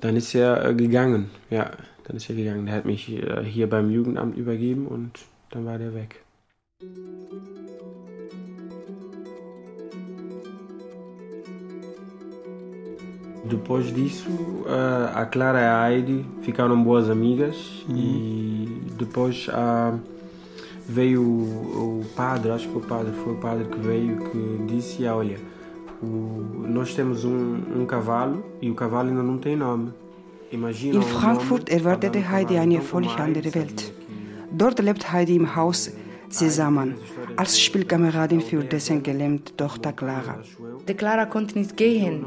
Dann 0.01 0.17
ist 0.17 0.35
er 0.35 0.65
äh, 0.65 0.75
gegangen, 0.75 1.31
ja. 1.51 1.71
Dann 2.05 2.17
ist 2.17 2.29
er 2.29 2.37
gegangen. 2.37 2.67
Der 2.67 2.75
hat 2.77 2.85
mich 2.85 3.09
äh, 3.11 3.45
hier 3.45 3.69
beim 3.69 3.91
Jugendamt 3.91 4.37
übergeben 4.37 4.87
und 4.87 5.21
dann 5.51 5.65
war 5.67 5.79
der 5.79 5.95
weg. 5.95 6.25
Depois 13.45 13.93
disso, 13.93 14.31
uh, 14.31 15.11
a 15.15 15.27
Clara 15.27 15.61
e 15.61 15.67
a 15.67 15.83
Heidi 15.83 16.25
ficaram 16.43 16.83
boas 16.83 17.11
amigas 17.11 17.85
uhum. 17.89 17.97
e 17.97 18.83
depois 18.97 19.49
uh, 19.49 19.99
veio 20.89 21.21
o, 21.21 22.01
o, 22.01 22.05
padre, 22.15 22.53
acho 22.53 22.69
que 22.69 22.79
o 22.79 22.81
padre 22.81 23.13
foi 23.13 23.33
o 23.33 23.37
padre 23.37 23.65
que 23.65 23.79
veio 23.79 24.31
que 24.31 24.65
disse: 24.73 25.05
Olha, 25.07 25.39
o, 26.03 26.67
nós 26.69 26.95
temos 26.95 27.25
um, 27.25 27.61
um 27.77 27.85
cavalo 27.85 28.45
e 28.61 28.71
o 28.71 28.75
cavalo 28.75 29.09
ainda 29.09 29.23
não 29.23 29.39
tem 29.39 29.57
nome. 29.57 29.93
In 30.53 31.03
Frankfurt 31.03 31.71
erwartete 31.71 32.29
Heidi 32.29 32.59
eine 32.59 32.83
völlig 32.83 33.17
andere 33.17 33.55
Welt. 33.55 33.95
Dort 34.53 34.79
lebt 34.81 35.11
Heidi 35.11 35.37
im 35.37 35.57
Haus 35.57 35.91
zusammen, 36.29 36.97
als 37.37 37.59
Spielkameradin 37.59 38.43
für 38.43 38.63
dessen 38.63 39.03
gelähmte 39.03 39.57
Tochter 39.57 39.95
Clara. 39.95 40.43
Die 40.87 40.93
Clara 40.93 41.25
konnte 41.25 41.59
nicht 41.59 41.75
gehen. 41.79 42.27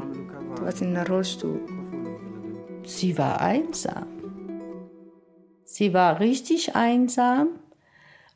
Du 0.56 0.62
warst 0.62 0.82
in 0.82 0.96
einem 0.96 1.06
Rollstuhl. 1.06 1.60
Sie 2.84 3.16
war 3.16 3.40
einsam. 3.40 4.06
Sie 5.64 5.94
war 5.94 6.18
richtig 6.18 6.74
einsam 6.74 7.50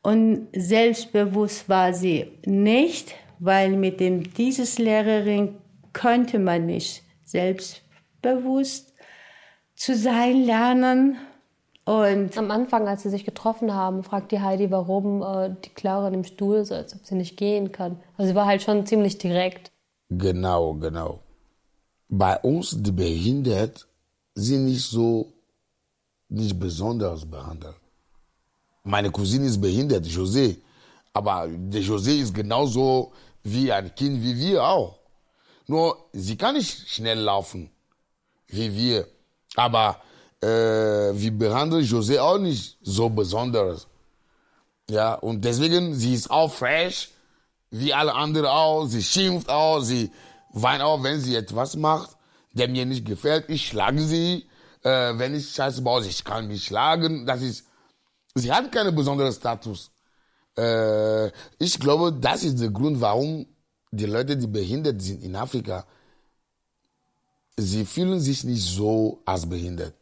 und 0.03 0.47
selbstbewusst 0.55 1.69
war 1.69 1.93
sie 1.93 2.27
nicht, 2.47 3.17
weil 3.41 3.77
mit 3.77 3.99
dem 3.99 4.23
dieses 4.35 4.79
Lehrerin 4.79 5.57
könnte 5.93 6.39
man 6.39 6.67
nicht 6.67 7.03
selbstbewusst 7.25 8.90
zu 9.81 9.97
sein 9.97 10.45
lernen. 10.45 11.17
Und 11.85 12.37
am 12.37 12.51
Anfang, 12.51 12.87
als 12.87 13.03
sie 13.03 13.11
sich 13.11 13.25
getroffen 13.25 13.75
haben, 13.75 14.05
fragt 14.05 14.31
die 14.31 14.41
Heidi, 14.41 14.71
warum 14.71 15.23
äh, 15.23 15.57
die 15.65 15.71
Clara 15.71 16.09
in 16.09 16.13
dem 16.13 16.25
Stuhl 16.25 16.65
sitzt, 16.65 16.95
ob 16.95 17.07
sie 17.07 17.15
nicht 17.15 17.37
gehen 17.39 17.73
kann. 17.73 17.99
Also 18.17 18.29
sie 18.29 18.35
war 18.35 18.47
halt 18.47 18.63
schon 18.63 18.87
ziemlich 18.87 19.17
direkt. 19.17 19.73
Genau, 20.11 20.75
genau. 20.75 21.21
Bei 22.09 22.39
uns, 22.41 22.77
die 22.77 22.93
behindert, 22.93 23.89
sind 24.35 24.67
nicht 24.67 24.85
so, 24.85 25.33
nicht 26.29 26.59
besonders 26.61 27.25
behandelt. 27.25 27.81
Meine 28.85 29.11
Cousine 29.11 29.47
ist 29.47 29.61
behindert, 29.61 30.05
José. 30.05 30.59
Aber 31.15 31.49
der 31.49 31.83
José 31.83 32.21
ist 32.21 32.35
genauso 32.35 33.13
wie 33.43 33.73
ein 33.73 33.95
Kind 33.95 34.23
wie 34.23 34.37
wir 34.37 34.63
auch. 34.63 34.99
Nur, 35.67 35.97
sie 36.13 36.37
kann 36.37 36.55
nicht 36.55 36.89
schnell 36.89 37.19
laufen, 37.19 37.71
wie 38.49 38.77
wir. 38.77 39.07
Aber 39.57 40.01
äh, 40.43 40.47
wir 40.47 41.33
behandeln 41.33 41.85
José 41.85 42.19
auch 42.21 42.39
nicht 42.39 42.79
so 42.83 43.09
besonders. 43.09 43.87
Ja, 44.89 45.15
und 45.15 45.45
deswegen, 45.45 45.95
sie 45.95 46.15
ist 46.15 46.31
auch 46.31 46.53
fresh, 46.53 47.11
wie 47.71 47.95
alle 47.95 48.15
anderen 48.15 48.47
auch. 48.47 48.87
Sie 48.87 49.03
schimpft 49.03 49.49
auch, 49.49 49.81
sie 49.81 50.11
weint 50.53 50.83
auch, 50.83 51.03
wenn 51.03 51.21
sie 51.21 51.37
etwas 51.37 51.77
macht, 51.77 52.17
der 52.53 52.69
mir 52.69 52.87
nicht 52.87 53.05
gefällt. 53.05 53.49
Ich 53.49 53.69
schlage 53.69 54.03
sie. 54.03 54.47
Äh, 54.83 55.19
wenn 55.19 55.35
ich 55.35 55.51
Scheiße 55.51 55.83
baue, 55.83 56.07
ich 56.07 56.25
kann 56.25 56.49
mich 56.49 56.65
schlagen. 56.65 57.27
Das 57.27 57.43
ist, 57.43 57.67
sie 58.35 58.51
hat 58.51 58.73
keinen 58.73 58.95
besonderen 58.95 59.33
Status. 59.33 59.91
Äh, 60.57 61.29
ich 61.59 61.79
glaube, 61.79 62.13
das 62.13 62.43
ist 62.43 62.61
der 62.61 62.71
Grund, 62.71 63.01
warum 63.01 63.47
die 63.93 64.07
Leute, 64.07 64.37
die 64.37 64.47
behindert 64.47 65.03
sind 65.03 65.23
in 65.23 65.37
Afrika, 65.37 65.85
sie 67.61 67.85
fühlen 67.85 68.21
sich 68.21 68.45
nicht 68.45 68.63
so 68.63 69.23
als 69.25 69.49
behindert. 69.49 69.95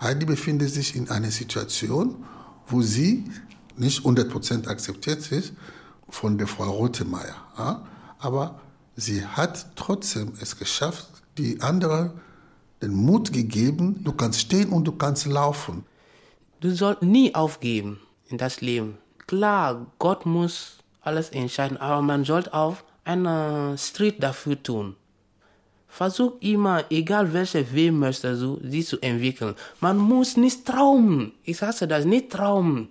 Heidi 0.00 0.26
befindet 0.26 0.70
sich 0.70 0.94
in 0.94 1.08
einer 1.10 1.30
Situation, 1.30 2.24
wo 2.66 2.82
sie 2.82 3.24
nicht 3.76 4.04
100% 4.04 4.68
akzeptiert 4.68 5.30
ist 5.32 5.52
von 6.08 6.38
der 6.38 6.46
Frau 6.46 6.70
Rotemeyer. 6.70 7.36
Ja? 7.56 7.86
Aber 8.18 8.60
sie 8.96 9.24
hat 9.24 9.76
trotzdem 9.76 10.32
es 10.40 10.56
geschafft, 10.56 11.08
die 11.36 11.60
anderen 11.60 12.12
den 12.82 12.94
Mut 12.94 13.32
gegeben, 13.32 14.04
du 14.04 14.12
kannst 14.12 14.40
stehen 14.40 14.70
und 14.70 14.84
du 14.84 14.92
kannst 14.92 15.26
laufen. 15.26 15.84
Du 16.60 16.70
sollst 16.74 17.02
nie 17.02 17.34
aufgeben 17.34 18.00
in 18.28 18.38
das 18.38 18.60
Leben. 18.60 18.98
Klar, 19.26 19.86
Gott 19.98 20.26
muss 20.26 20.78
alles 21.00 21.30
entscheiden, 21.30 21.76
aber 21.76 22.02
man 22.02 22.24
sollte 22.24 22.54
auch 22.54 22.76
einen 23.04 23.76
Street 23.78 24.22
dafür 24.22 24.62
tun. 24.62 24.96
Versuch 25.88 26.34
immer, 26.40 26.84
egal 26.90 27.32
welche 27.32 27.72
Weg 27.72 27.92
möchtest 27.92 28.42
du, 28.42 28.60
sie 28.62 28.84
zu 28.84 29.00
entwickeln. 29.00 29.54
Man 29.80 29.96
muss 29.96 30.36
nicht 30.36 30.66
träumen. 30.66 31.32
Ich 31.44 31.60
hasse 31.62 31.88
das, 31.88 32.04
nicht 32.04 32.30
träumen. 32.30 32.88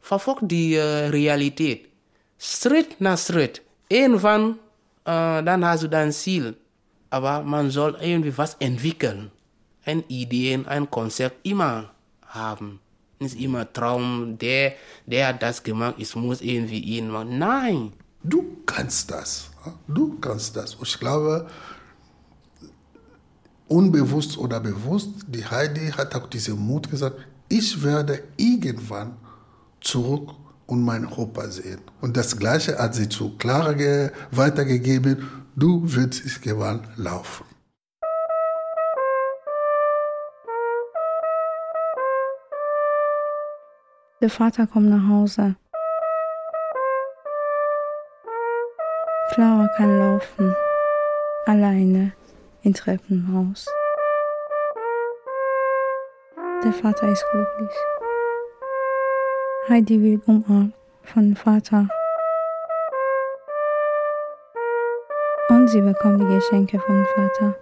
Verfolg 0.00 0.38
die 0.42 0.74
äh, 0.74 1.08
Realität. 1.08 1.88
Schritt 2.38 3.00
nach 3.00 3.18
Schritt. 3.18 3.62
Irgendwann, 3.88 4.52
äh, 5.04 5.42
dann 5.42 5.64
hast 5.64 5.82
du 5.82 5.88
dein 5.88 6.12
Ziel. 6.12 6.56
Aber 7.10 7.42
man 7.42 7.70
soll 7.70 7.96
irgendwie 8.00 8.36
was 8.38 8.54
entwickeln. 8.60 9.30
Ein 9.84 10.04
Ideen, 10.08 10.66
ein 10.66 10.88
Konzept 10.90 11.44
immer 11.46 11.90
haben. 12.26 12.80
Nicht 13.18 13.40
immer 13.40 13.70
Traum, 13.72 14.36
der, 14.38 14.74
der 15.06 15.28
hat 15.28 15.42
das 15.42 15.62
gemacht, 15.62 15.94
ich 15.98 16.14
muss 16.14 16.40
irgendwie 16.40 16.80
ihn 16.80 17.08
machen. 17.08 17.38
Nein. 17.38 17.92
Du 18.22 18.58
kannst 18.66 19.10
das. 19.10 19.50
Du 19.88 20.18
kannst 20.20 20.56
das. 20.56 20.76
Ich 20.82 20.98
glaube, 20.98 21.48
unbewusst 23.68 24.38
oder 24.38 24.60
bewusst, 24.60 25.10
die 25.26 25.44
Heidi 25.44 25.90
hat 25.90 26.14
auch 26.14 26.28
diesen 26.28 26.58
Mut 26.58 26.90
gesagt, 26.90 27.16
ich 27.48 27.82
werde 27.82 28.22
irgendwann 28.36 29.16
zurück 29.80 30.30
und 30.66 30.82
meinen 30.82 31.06
Opa 31.06 31.48
sehen. 31.48 31.80
Und 32.00 32.16
das 32.16 32.36
Gleiche 32.36 32.78
hat 32.78 32.94
sie 32.94 33.08
zu 33.08 33.36
Clara 33.36 34.10
weitergegeben, 34.30 35.28
du 35.54 35.82
wirst 35.84 36.42
gewann 36.42 36.86
laufen. 36.96 37.44
Der 44.22 44.30
Vater 44.30 44.66
kommt 44.66 44.88
nach 44.88 45.08
Hause. 45.08 45.56
Clara 49.34 49.68
kann 49.76 49.98
laufen. 49.98 50.56
Alleine 51.44 52.15
im 52.66 52.74
Treppenhaus. 52.74 53.66
Der 56.64 56.72
Vater 56.72 57.08
ist 57.08 57.24
glücklich. 57.30 57.70
Heidi 59.68 60.02
wird 60.02 60.26
umarmt 60.26 60.74
von 61.04 61.36
Vater. 61.36 61.88
Und 65.48 65.68
sie 65.68 65.80
bekommt 65.80 66.20
die 66.20 66.26
Geschenke 66.26 66.80
von 66.80 67.06
Vater. 67.14 67.54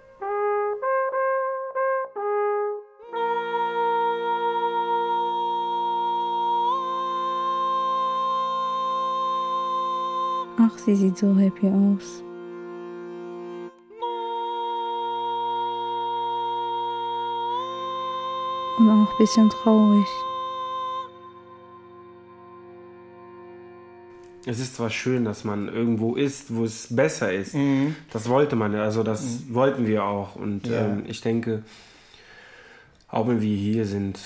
Ach, 10.57 10.77
sie 10.79 10.95
sieht 10.95 11.17
so 11.17 11.35
happy 11.35 11.67
aus. 11.67 12.23
Bisschen 19.17 19.49
traurig. 19.49 20.07
Es 24.47 24.59
ist 24.59 24.75
zwar 24.75 24.91
schön, 24.91 25.25
dass 25.25 25.43
man 25.43 25.67
irgendwo 25.67 26.15
ist, 26.15 26.53
wo 26.53 26.65
es 26.65 26.95
besser 26.95 27.33
ist. 27.33 27.55
Mhm. 27.55 27.95
Das 28.11 28.29
wollte 28.29 28.55
man, 28.55 28.75
also 28.75 29.01
das 29.01 29.21
mhm. 29.21 29.55
wollten 29.55 29.87
wir 29.87 30.03
auch. 30.03 30.35
Und 30.35 30.67
ja. 30.67 30.85
ähm, 30.85 31.03
ich 31.07 31.21
denke, 31.21 31.63
auch 33.07 33.27
wenn 33.27 33.41
wir 33.41 33.55
hier 33.55 33.85
sind, 33.85 34.19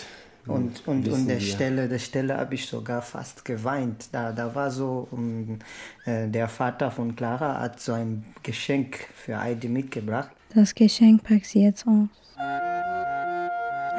und, 0.47 0.87
und, 0.87 1.07
und 1.07 1.27
der 1.27 1.39
Stelle, 1.39 1.87
der 1.87 1.99
Stelle 1.99 2.37
habe 2.37 2.55
ich 2.55 2.65
sogar 2.65 3.03
fast 3.03 3.45
geweint. 3.45 4.09
Da, 4.11 4.31
da 4.31 4.55
war 4.55 4.71
so, 4.71 5.07
um, 5.11 5.59
äh, 6.05 6.27
der 6.27 6.47
Vater 6.47 6.89
von 6.89 7.15
Clara 7.15 7.59
hat 7.59 7.79
so 7.79 7.93
ein 7.93 8.25
Geschenk 8.41 8.97
für 9.13 9.39
Heidi 9.39 9.67
mitgebracht. 9.67 10.31
Das 10.55 10.73
Geschenk 10.73 11.23
packt 11.23 11.45
sie 11.45 11.63
jetzt 11.63 11.85
aus. 11.85 12.07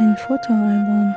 Ein 0.01 0.17
Fotoalbum. 0.17 1.15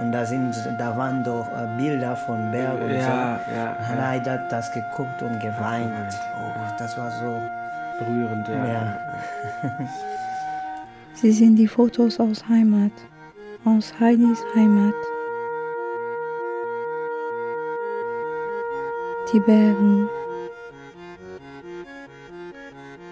Und 0.00 0.10
da, 0.10 0.24
sind, 0.24 0.54
da 0.78 0.96
waren 0.96 1.22
doch 1.22 1.46
äh, 1.48 1.76
Bilder 1.76 2.16
von 2.16 2.50
Berg 2.50 2.80
und 2.82 2.90
ja, 2.90 3.38
so. 3.46 3.54
Ja, 3.54 3.76
und 3.92 4.06
Heidi 4.08 4.30
hat 4.30 4.50
das 4.50 4.72
geguckt 4.72 5.22
und 5.22 5.38
geweint. 5.38 6.18
Oh, 6.36 6.74
das 6.78 6.98
war 6.98 7.10
so 7.10 7.40
berührend, 7.98 8.48
ja. 8.48 8.66
ja. 8.66 8.98
Sie 11.14 11.30
sind 11.30 11.56
die 11.56 11.68
Fotos 11.68 12.18
aus 12.18 12.48
Heimat 12.48 12.92
aus 13.64 13.92
Heidis 14.00 14.44
Heimat. 14.54 14.94
Die 19.32 19.40
Bergen. 19.40 20.08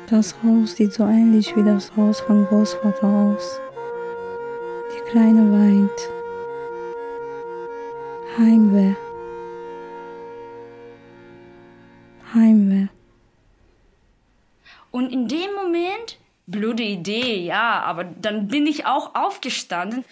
Das 0.08 0.34
Haus 0.42 0.74
sieht 0.74 0.92
so 0.92 1.04
ähnlich 1.04 1.54
wie 1.56 1.62
das 1.62 1.94
Haus 1.96 2.20
von 2.20 2.44
Großvater 2.46 3.06
aus. 3.06 3.60
Kleine 5.10 5.50
weint. 5.50 6.10
Heimweh. 8.38 8.94
Heimweh. 12.32 12.86
Und 14.92 15.12
in 15.12 15.26
dem 15.26 15.52
Moment, 15.56 16.18
blöde 16.46 16.84
Idee, 16.84 17.44
ja, 17.44 17.80
aber 17.82 18.04
dann 18.04 18.46
bin 18.46 18.68
ich 18.68 18.86
auch 18.86 19.16
aufgestanden. 19.16 20.04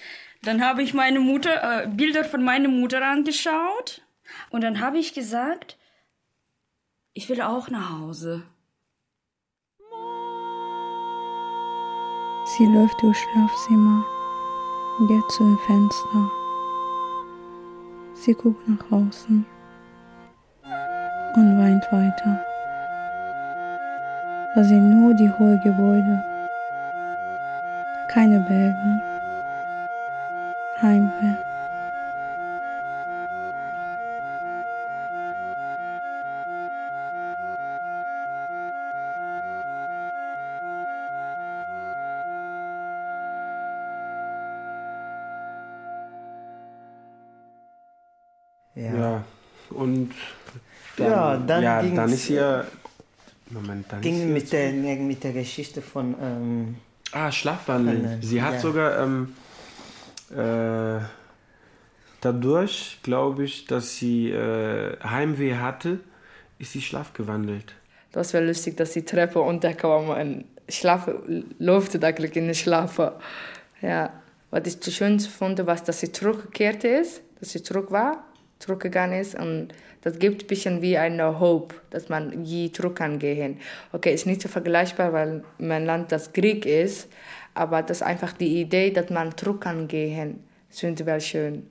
Dann 0.43 0.65
habe 0.65 0.83
ich 0.83 0.95
meine 0.95 1.21
Mutter, 1.21 1.85
äh, 1.85 1.87
Bilder 1.87 2.25
von 2.25 2.43
meiner 2.43 2.69
Mutter 2.69 3.05
angeschaut 3.07 4.03
und 4.51 4.63
dann 4.63 4.81
habe 4.81 4.99
ich 4.99 5.15
gesagt, 5.15 5.77
ich 7.13 7.29
will 7.29 7.41
auch 7.41 7.71
nach 7.71 8.01
Hause. 8.01 8.43
Sie 12.57 12.67
läuft 12.67 13.01
durchs 13.01 13.21
Schlafzimmer, 13.21 14.05
geht 15.07 15.31
zu 15.31 15.45
dem 15.45 15.59
Fenster. 15.59 16.31
Sie 18.15 18.35
guckt 18.35 18.69
nach 18.69 18.85
außen 18.91 19.47
und 21.37 21.59
weint 21.59 21.85
weiter. 21.93 22.45
Da 24.55 24.65
sind 24.65 24.91
nur 24.91 25.15
die 25.15 25.31
hohen 25.39 25.61
Gebäude, 25.63 26.25
keine 28.09 28.41
Berge. 28.41 29.03
Heimweh. 30.83 31.48
Dann 51.63 51.65
ja, 51.65 51.81
ging's, 51.83 51.97
dann 51.97 52.13
ist 52.13 52.25
hier. 52.25 52.67
Moment, 53.51 53.87
dann 53.91 54.01
ist 54.01 54.03
Ging 54.03 54.17
hier 54.17 54.27
mit 54.27 54.53
der, 54.53 54.73
mit 54.73 55.25
der 55.25 55.33
Geschichte 55.33 55.83
von. 55.83 56.15
Ähm, 56.21 56.77
Ah, 57.13 57.33
Schlafwandeln. 57.33 58.03
Wandeln, 58.03 58.23
Sie 58.23 58.43
hat 58.43 58.55
ja. 58.55 58.61
sogar 58.61 58.99
ähm, 59.03 59.35
äh, 60.31 61.01
dadurch, 62.21 62.99
glaube 63.03 63.45
ich, 63.45 63.65
dass 63.67 63.97
sie 63.97 64.31
äh, 64.31 64.99
Heimweh 65.03 65.57
hatte, 65.57 66.01
ist 66.59 66.73
sie 66.73 66.83
schlafgewandelt. 66.83 67.75
Das 68.13 68.33
wäre 68.33 68.45
lustig, 68.45 68.77
dass 68.77 68.93
die 68.93 69.05
Treppe 69.05 69.39
runterkam 69.39 70.11
und 70.11 70.45
schlafe, 70.69 71.23
läuft 71.59 72.03
eigentlich 72.05 72.37
in 72.37 72.47
den 72.47 72.55
Schlafen. 72.55 73.11
Ja, 73.81 74.13
was 74.51 74.67
ich 74.67 74.81
das 74.81 74.95
Schönste 74.95 75.31
fand, 75.31 75.65
was, 75.67 75.85
dass 75.85 76.01
sie 76.01 76.11
zurückgekehrt 76.13 76.85
ist, 76.85 77.23
dass 77.41 77.53
sie 77.53 77.63
zurück 77.63 77.91
war, 77.91 78.25
zurückgegangen 78.59 79.21
ist 79.21 79.35
und 79.35 79.69
das 80.03 80.19
gibt 80.19 80.45
ein 80.45 80.47
bisschen 80.47 80.83
wie 80.83 80.97
eine 80.97 81.41
Hope, 81.41 81.75
dass 81.91 82.09
man 82.09 82.45
je 82.45 82.71
zurück 82.71 82.97
kann. 82.97 83.19
Okay, 83.93 84.15
ist 84.15 84.27
nicht 84.27 84.43
so 84.43 84.49
vergleichbar, 84.49 85.13
weil 85.13 85.45
mein 85.59 85.85
Land 85.85 86.13
das 86.13 86.33
Krieg 86.33 86.67
ist, 86.67 87.09
aber 87.55 87.83
das 87.83 87.99
ist 87.99 88.03
einfach 88.03 88.33
die 88.33 88.61
Idee, 88.61 88.91
dass 88.91 89.11
man 89.11 89.37
zurück 89.37 89.63
kann 89.63 89.89
gehen, 89.89 90.45
finde 90.71 91.03
ich 91.03 91.07
wel 91.07 91.21
schön. 91.21 91.67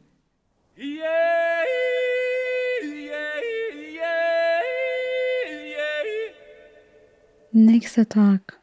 Nächster 7.51 8.07
Tag. 8.07 8.59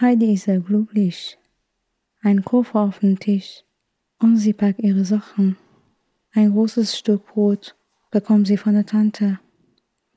Heidi 0.00 0.34
ist 0.34 0.44
sehr 0.44 0.58
glücklich. 0.58 1.38
Ein 2.20 2.44
Koffer 2.44 2.80
auf 2.80 2.98
dem 2.98 3.18
Tisch 3.18 3.62
und 4.18 4.36
sie 4.36 4.52
packt 4.52 4.80
ihre 4.80 5.04
Sachen. 5.04 5.56
Ein 6.36 6.52
großes 6.52 6.98
Stück 6.98 7.24
Brot 7.28 7.74
bekommt 8.10 8.46
sie 8.46 8.58
von 8.58 8.74
der 8.74 8.84
Tante. 8.84 9.40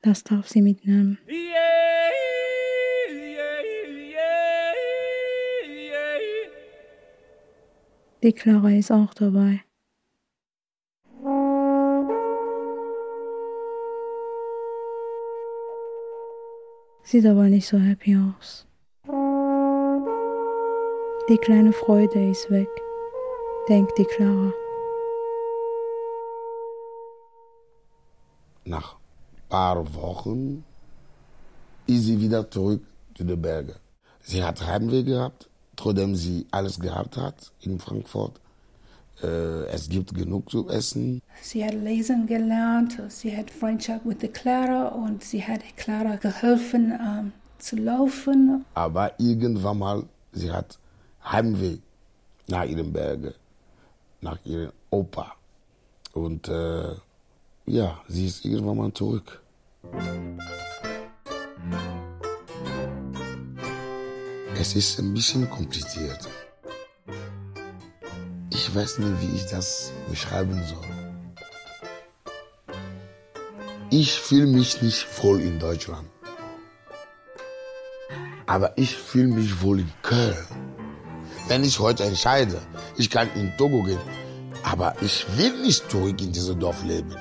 Das 0.02 0.22
darf 0.22 0.48
sie 0.48 0.60
mitnehmen. 0.60 1.18
Die 8.22 8.32
Clara 8.34 8.70
ist 8.72 8.92
auch 8.92 9.14
dabei. 9.14 9.62
Sieht 17.02 17.24
aber 17.24 17.44
nicht 17.44 17.66
so 17.66 17.78
happy 17.78 18.18
aus. 18.18 18.66
Die 21.30 21.38
kleine 21.38 21.72
Freude 21.72 22.30
ist 22.30 22.50
weg, 22.50 22.68
denkt 23.70 23.96
die 23.96 24.04
Clara. 24.04 24.52
Nach 28.64 28.94
ein 28.94 29.48
paar 29.48 29.94
Wochen 29.94 30.64
ist 31.86 32.04
sie 32.04 32.20
wieder 32.20 32.50
zurück 32.50 32.82
zu 33.16 33.24
den 33.24 33.40
Bergen. 33.40 33.74
Sie 34.22 34.44
hat 34.44 34.64
Heimweh 34.66 35.02
gehabt, 35.02 35.48
trotzdem 35.76 36.14
sie 36.14 36.46
alles 36.50 36.78
gehabt 36.78 37.16
hat 37.16 37.52
in 37.60 37.78
Frankfurt. 37.78 38.40
Äh, 39.22 39.66
es 39.66 39.88
gibt 39.88 40.14
genug 40.14 40.50
zu 40.50 40.68
essen. 40.68 41.20
Sie 41.42 41.64
hat 41.64 41.74
lesen 41.74 42.26
gelernt, 42.26 43.00
sie 43.08 43.36
hat 43.36 43.50
Freundschaft 43.50 44.04
mit 44.06 44.22
der 44.22 44.30
Clara 44.30 44.88
und 44.88 45.24
sie 45.24 45.42
hat 45.42 45.60
Clara 45.76 46.16
geholfen 46.16 46.92
ähm, 46.92 47.32
zu 47.58 47.76
laufen. 47.76 48.64
Aber 48.74 49.18
irgendwann 49.18 49.78
mal, 49.78 50.04
sie 50.32 50.50
hat 50.50 50.78
Heimweh 51.24 51.78
nach 52.48 52.64
ihren 52.64 52.92
Bergen, 52.92 53.34
nach 54.20 54.38
ihrem 54.44 54.72
Opa. 54.90 55.32
Und 56.12 56.48
äh, 56.48 56.94
ja, 57.66 58.00
sie 58.08 58.26
ist 58.26 58.44
irgendwann 58.44 58.76
mal 58.76 58.92
zurück. 58.92 59.42
Es 64.54 64.74
ist 64.74 64.98
ein 64.98 65.14
bisschen 65.14 65.48
kompliziert. 65.48 66.28
Ich 68.50 68.74
weiß 68.74 68.98
nicht, 68.98 69.22
wie 69.22 69.36
ich 69.36 69.46
das 69.46 69.92
beschreiben 70.08 70.62
soll. 70.66 70.84
Ich 73.90 74.20
fühle 74.20 74.46
mich 74.46 74.82
nicht 74.82 75.06
wohl 75.22 75.40
in 75.40 75.58
Deutschland. 75.58 76.08
Aber 78.46 78.76
ich 78.76 78.96
fühle 78.96 79.28
mich 79.28 79.62
wohl 79.62 79.80
in 79.80 79.92
Köln. 80.02 80.46
Wenn 81.48 81.64
ich 81.64 81.80
heute 81.80 82.04
entscheide, 82.04 82.60
ich 82.96 83.10
kann 83.10 83.28
in 83.34 83.56
Togo 83.56 83.82
gehen, 83.82 83.98
aber 84.62 84.94
ich 85.00 85.26
will 85.36 85.62
nicht 85.62 85.90
zurück 85.90 86.20
in 86.20 86.32
dieses 86.32 86.56
Dorf 86.58 86.84
leben. 86.84 87.16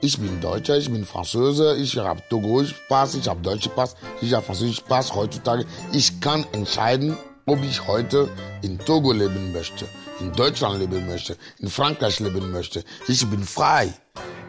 Ich 0.00 0.16
bin 0.18 0.40
Deutscher, 0.40 0.78
ich 0.78 0.88
bin 0.90 1.04
Franzose, 1.04 1.76
ich 1.76 1.96
habe 1.96 2.22
Togoisch 2.28 2.72
Pass, 2.88 3.16
ich 3.16 3.26
habe 3.26 3.40
deutsche 3.40 3.68
Pass, 3.68 3.96
ich 4.22 4.32
habe 4.32 4.46
Französisch 4.46 4.80
Pass 4.82 5.12
heutzutage. 5.12 5.66
Ich 5.92 6.20
kann 6.20 6.46
entscheiden, 6.52 7.16
ob 7.46 7.60
ich 7.64 7.84
heute 7.88 8.30
in 8.62 8.78
Togo 8.78 9.10
leben 9.10 9.52
möchte, 9.52 9.88
in 10.20 10.32
Deutschland 10.32 10.78
leben 10.78 11.04
möchte, 11.06 11.36
in 11.58 11.68
Frankreich 11.68 12.20
leben 12.20 12.52
möchte. 12.52 12.84
Ich 13.08 13.28
bin 13.28 13.42
frei. 13.42 13.92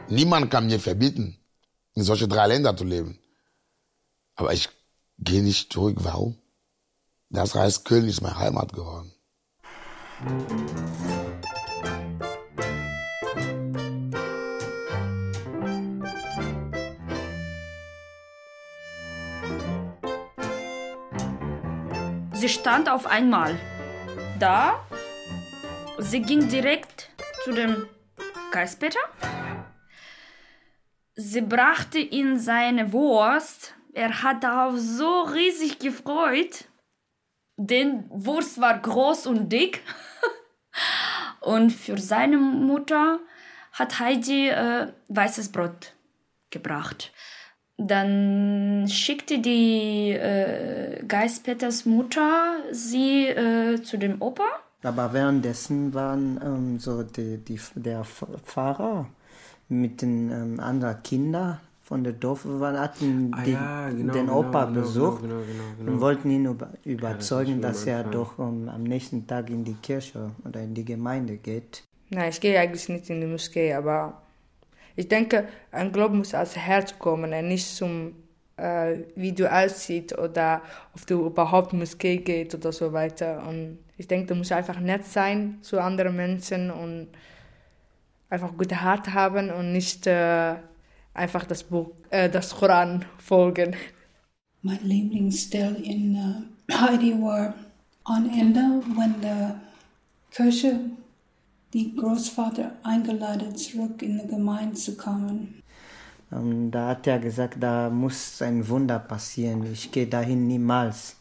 Niemand 0.07 0.51
kann 0.51 0.67
mir 0.67 0.79
verbieten, 0.79 1.39
in 1.95 2.03
solche 2.03 2.27
drei 2.27 2.45
Länder 2.45 2.77
zu 2.77 2.83
leben. 2.83 3.17
Aber 4.35 4.53
ich 4.53 4.69
gehe 5.17 5.41
nicht 5.41 5.73
zurück. 5.73 5.97
Warum? 6.01 6.37
Das 7.31 7.55
heißt, 7.55 7.85
Köln 7.85 8.07
ist 8.07 8.21
meine 8.21 8.37
Heimat 8.37 8.71
geworden. 8.73 9.11
Sie 22.39 22.47
stand 22.47 22.87
auf 22.87 23.05
einmal 23.05 23.59
da. 24.39 24.87
Sie 25.97 26.21
ging 26.21 26.47
direkt 26.47 27.09
zu 27.43 27.51
dem 27.51 27.85
Geispeter. 28.51 29.01
Sie 31.15 31.41
brachte 31.41 31.99
ihm 31.99 32.39
seine 32.39 32.93
Wurst. 32.93 33.73
Er 33.91 34.23
hat 34.23 34.45
darauf 34.45 34.77
so 34.77 35.23
riesig 35.23 35.79
gefreut. 35.79 36.69
Denn 37.57 38.05
Wurst 38.09 38.61
war 38.61 38.79
groß 38.79 39.27
und 39.27 39.49
dick. 39.49 39.83
und 41.41 41.71
für 41.71 41.97
seine 41.97 42.37
Mutter 42.37 43.19
hat 43.73 43.99
Heidi 43.99 44.47
äh, 44.47 44.93
weißes 45.09 45.51
Brot 45.51 45.91
gebracht. 46.51 47.11
Dann 47.81 48.85
schickte 48.89 49.39
die 49.39 50.11
äh, 50.11 51.01
Geispeters 51.07 51.85
Mutter 51.85 52.57
sie 52.71 53.27
äh, 53.27 53.81
zu 53.81 53.97
dem 53.97 54.21
Opa. 54.21 54.43
Aber 54.83 55.13
währenddessen 55.13 55.93
waren 55.93 56.39
ähm, 56.43 56.79
so 56.79 57.03
die, 57.03 57.37
die, 57.37 57.59
der 57.75 58.03
Pfarrer 58.03 59.07
mit 59.69 60.01
den 60.01 60.29
ähm, 60.29 60.59
anderen 60.59 61.01
Kindern 61.03 61.59
von 61.81 62.03
der 62.03 62.13
Dorf 62.13 62.41
waren, 62.45 62.77
hatten 62.79 63.31
Ah 63.33 63.43
die, 63.43 63.51
ja, 63.51 63.89
genau, 63.89 64.13
den 64.13 64.25
genau, 64.27 64.39
Opa 64.39 64.65
genau, 64.65 64.81
besucht 64.81 65.21
genau, 65.21 65.35
genau, 65.37 65.63
genau. 65.77 65.91
und 65.91 66.01
wollten 66.01 66.29
ihn 66.29 66.45
über, 66.45 66.69
überzeugen, 66.83 67.53
schon 67.53 67.61
dass 67.61 67.83
am 67.83 67.89
er 67.89 67.97
Anfang. 67.99 68.11
doch 68.11 68.39
ähm, 68.39 68.69
am 68.69 68.83
nächsten 68.83 69.25
Tag 69.25 69.49
in 69.49 69.63
die 69.63 69.73
Kirche 69.73 70.31
oder 70.45 70.61
in 70.61 70.73
die 70.73 70.85
Gemeinde 70.85 71.37
geht. 71.37 71.83
Nein, 72.09 72.29
ich 72.29 72.41
gehe 72.41 72.59
eigentlich 72.59 72.89
nicht 72.89 73.09
in 73.09 73.21
die 73.21 73.27
Moschee, 73.27 73.73
aber 73.73 74.21
ich 74.95 75.07
denke, 75.07 75.47
ein 75.71 75.91
Glaube 75.91 76.15
muss 76.15 76.33
aus 76.33 76.53
dem 76.53 76.61
Herz 76.61 76.97
kommen 76.97 77.33
und 77.33 77.47
nicht 77.47 77.67
zum, 77.67 78.13
äh, 78.57 78.97
wie 79.15 79.31
du 79.31 79.51
aussiehst 79.51 80.17
oder 80.17 80.61
ob 80.95 81.05
du 81.07 81.25
überhaupt 81.25 81.73
Moschee 81.73 82.17
gehst 82.17 82.55
oder 82.55 82.71
so 82.71 82.91
weiter. 82.93 83.45
Und 83.47 83.79
ich 83.97 84.07
denke, 84.07 84.27
du 84.27 84.35
musst 84.35 84.51
einfach 84.51 84.79
nett 84.79 85.05
sein 85.05 85.59
zu 85.61 85.79
anderen 85.81 86.15
Menschen 86.15 86.71
und 86.71 87.07
einfach 88.29 88.55
gute 88.57 88.81
Hart 88.81 89.13
haben 89.13 89.49
und 89.49 89.71
nicht 89.71 90.07
äh, 90.07 90.55
einfach 91.13 91.45
das 91.45 91.63
Buch, 91.63 91.91
äh, 92.09 92.29
das 92.29 92.55
Koran 92.55 93.05
folgen. 93.17 93.75
Mein 94.61 94.79
Lieblingsstelle 94.83 95.77
in 95.77 96.15
äh, 96.15 96.73
Heidi 96.73 97.13
war 97.21 97.53
am 98.03 98.29
Ende, 98.29 98.81
wenn 98.95 99.15
die 99.21 100.35
Kirche 100.35 100.79
die 101.73 101.95
Großvater 101.95 102.71
eingeladen 102.83 103.55
zurück 103.55 104.01
in 104.01 104.19
die 104.19 104.27
Gemeinde 104.27 104.75
zu 104.75 104.95
kommen. 104.95 105.61
Ähm, 106.31 106.71
da 106.71 106.89
hat 106.89 107.07
er 107.07 107.19
gesagt, 107.19 107.57
da 107.59 107.89
muss 107.89 108.41
ein 108.41 108.67
Wunder 108.67 108.99
passieren. 108.99 109.65
Ich 109.71 109.91
gehe 109.91 110.07
dahin 110.07 110.47
niemals. 110.47 111.15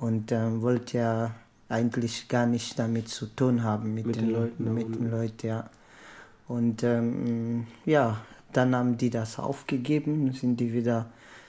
Und 0.00 0.30
ähm, 0.30 0.62
wollte 0.62 0.98
ja 0.98 1.34
eigentlich 1.68 2.28
gar 2.28 2.46
nicht 2.46 2.78
damit 2.78 3.08
zu 3.08 3.26
tun 3.26 3.62
haben, 3.62 3.94
mit, 3.94 4.06
Mit 4.06 4.16
den, 4.16 4.26
den 4.26 4.34
Leuten, 4.34 4.74
Mit 4.74 4.94
den 4.94 5.10
Leuten, 5.10 5.46
ja. 5.46 5.70
Und 6.46 6.82
ähm, 6.82 7.66
ja, 7.84 8.18
dann 8.52 8.74
haben 8.74 8.96
die 8.96 9.10
das 9.10 9.38
aufgegeben, 9.38 10.32
sind 10.32 10.58
die 10.60 10.72
wieder 10.72 11.06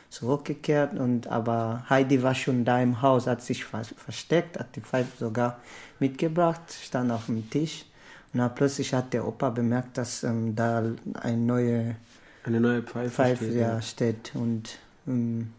zurückgekehrt. 0.09 0.99
Und, 0.99 1.27
aber 1.27 1.85
Heidi 1.89 2.21
war 2.21 2.35
schon 2.35 2.65
da 2.65 2.81
im 2.81 3.01
Haus, 3.01 3.27
hat 3.27 3.41
sich 3.41 3.63
ver 3.63 3.83
versteckt, 3.83 4.59
hat 4.59 4.75
die 4.75 4.81
Pfeife 4.81 5.17
sogar 5.17 5.59
mitgebracht, 5.99 6.61
stand 6.83 7.11
auf 7.11 7.27
dem 7.27 7.49
Tisch. 7.49 7.85
Na, 8.33 8.49
plötzlich 8.49 8.93
hat 8.93 9.13
der 9.13 9.27
Opa 9.27 9.49
bemerkt, 9.49 9.97
dass 9.97 10.23
ähm, 10.23 10.55
da 10.55 10.83
eine 11.21 11.37
neue, 11.37 11.95
eine 12.43 12.59
neue 12.59 12.83
Pfeife, 12.83 13.09
Pfeife 13.09 13.45
steht, 13.45 13.55
ja, 13.55 13.61
ja. 13.61 13.81
steht. 13.81 14.35
Und 14.35 14.77
ähm, 15.07 15.53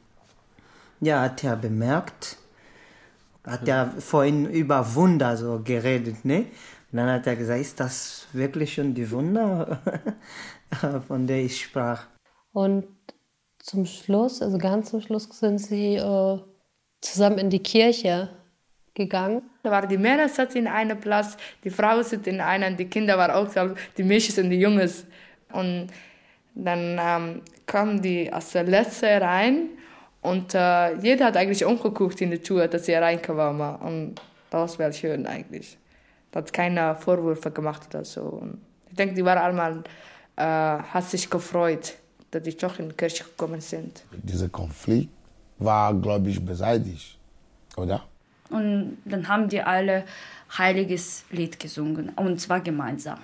ja, 1.01 1.23
hat 1.23 1.43
er 1.43 1.57
bemerkt, 1.57 2.37
hat 3.45 3.67
er 3.67 3.91
vorhin 3.91 4.47
über 4.47 4.95
Wunder 4.95 5.37
so 5.37 5.61
geredet, 5.65 6.25
ne? 6.25 6.47
Und 6.93 6.97
dann 6.97 7.09
hat 7.09 7.27
er 7.27 7.37
gesagt, 7.37 7.61
ist 7.61 7.81
das 7.81 8.27
wirklich 8.33 8.75
schon 8.75 8.95
die 8.95 9.11
Wunder, 9.11 9.81
von 11.09 11.27
der 11.27 11.45
ich 11.45 11.63
sprach? 11.63 12.07
Und 12.53 12.87
zum 13.59 13.87
Schluss, 13.87 14.43
also 14.43 14.59
ganz 14.59 14.91
zum 14.91 15.01
Schluss, 15.01 15.29
sind 15.33 15.59
sie 15.59 15.97
äh, 15.97 16.39
zusammen 17.01 17.39
in 17.39 17.51
die 17.51 17.63
Kirche 17.63 18.31
gegangen. 18.95 19.43
Da 19.63 19.71
war 19.71 19.87
die 19.87 19.99
Männer 19.99 20.29
saß 20.29 20.55
in 20.55 20.67
einem 20.67 20.99
Platz, 20.99 21.37
die 21.65 21.71
Frau 21.71 22.03
sitzt 22.03 22.27
in 22.27 22.41
einer, 22.41 22.71
die 22.71 22.87
Kinder 22.87 23.17
waren 23.19 23.31
auch 23.33 23.53
da, 23.53 23.75
die 23.97 24.03
Mädchen 24.03 24.45
und 24.45 24.51
die 24.51 24.61
Jungs. 24.61 25.07
Und 25.53 25.89
dann 26.55 26.99
ähm, 27.01 27.43
kamen 27.67 28.01
die 28.03 28.33
als 28.33 28.53
der 28.53 28.65
Letzte 28.65 29.21
rein 29.21 29.71
und 30.23 30.55
äh, 30.55 30.97
jeder 30.97 31.27
hat 31.27 31.37
eigentlich 31.37 31.65
umgeguckt 31.65 32.21
in 32.21 32.31
die 32.31 32.39
Tür, 32.39 32.69
dass 32.69 32.87
sie 32.87 32.95
reinkamen. 32.95 33.77
Und 33.77 34.21
das 34.51 34.79
war 34.79 34.93
schön 34.93 35.27
eigentlich. 35.27 35.79
Da 36.31 36.41
hat 36.41 36.53
keiner 36.53 36.95
Vorwürfe 36.95 37.51
gemacht 37.51 37.89
oder 37.91 38.05
so. 38.05 38.23
Und 38.23 38.61
ich 38.89 38.97
denke, 38.97 39.15
die 39.15 39.25
waren 39.25 39.39
einmal, 39.39 39.83
äh, 40.37 40.43
hat 40.43 41.05
sich 41.05 41.29
gefreut, 41.29 41.95
dass 42.31 42.43
die 42.43 42.57
doch 42.57 42.79
in 42.79 42.91
die 42.91 42.95
Kirche 42.95 43.25
gekommen 43.25 43.61
sind. 43.61 44.05
Dieser 44.13 44.49
Konflikt 44.49 45.11
war, 45.59 45.95
glaube 45.95 46.29
ich, 46.29 46.45
beseitigt, 46.45 47.19
oder? 47.77 48.03
Und 48.51 48.99
dann 49.05 49.29
haben 49.29 49.49
die 49.49 49.63
alle 49.63 50.05
heiliges 50.59 51.25
Lied 51.31 51.59
gesungen, 51.59 52.11
und 52.17 52.41
zwar 52.41 52.61
gemeinsam. 52.61 53.19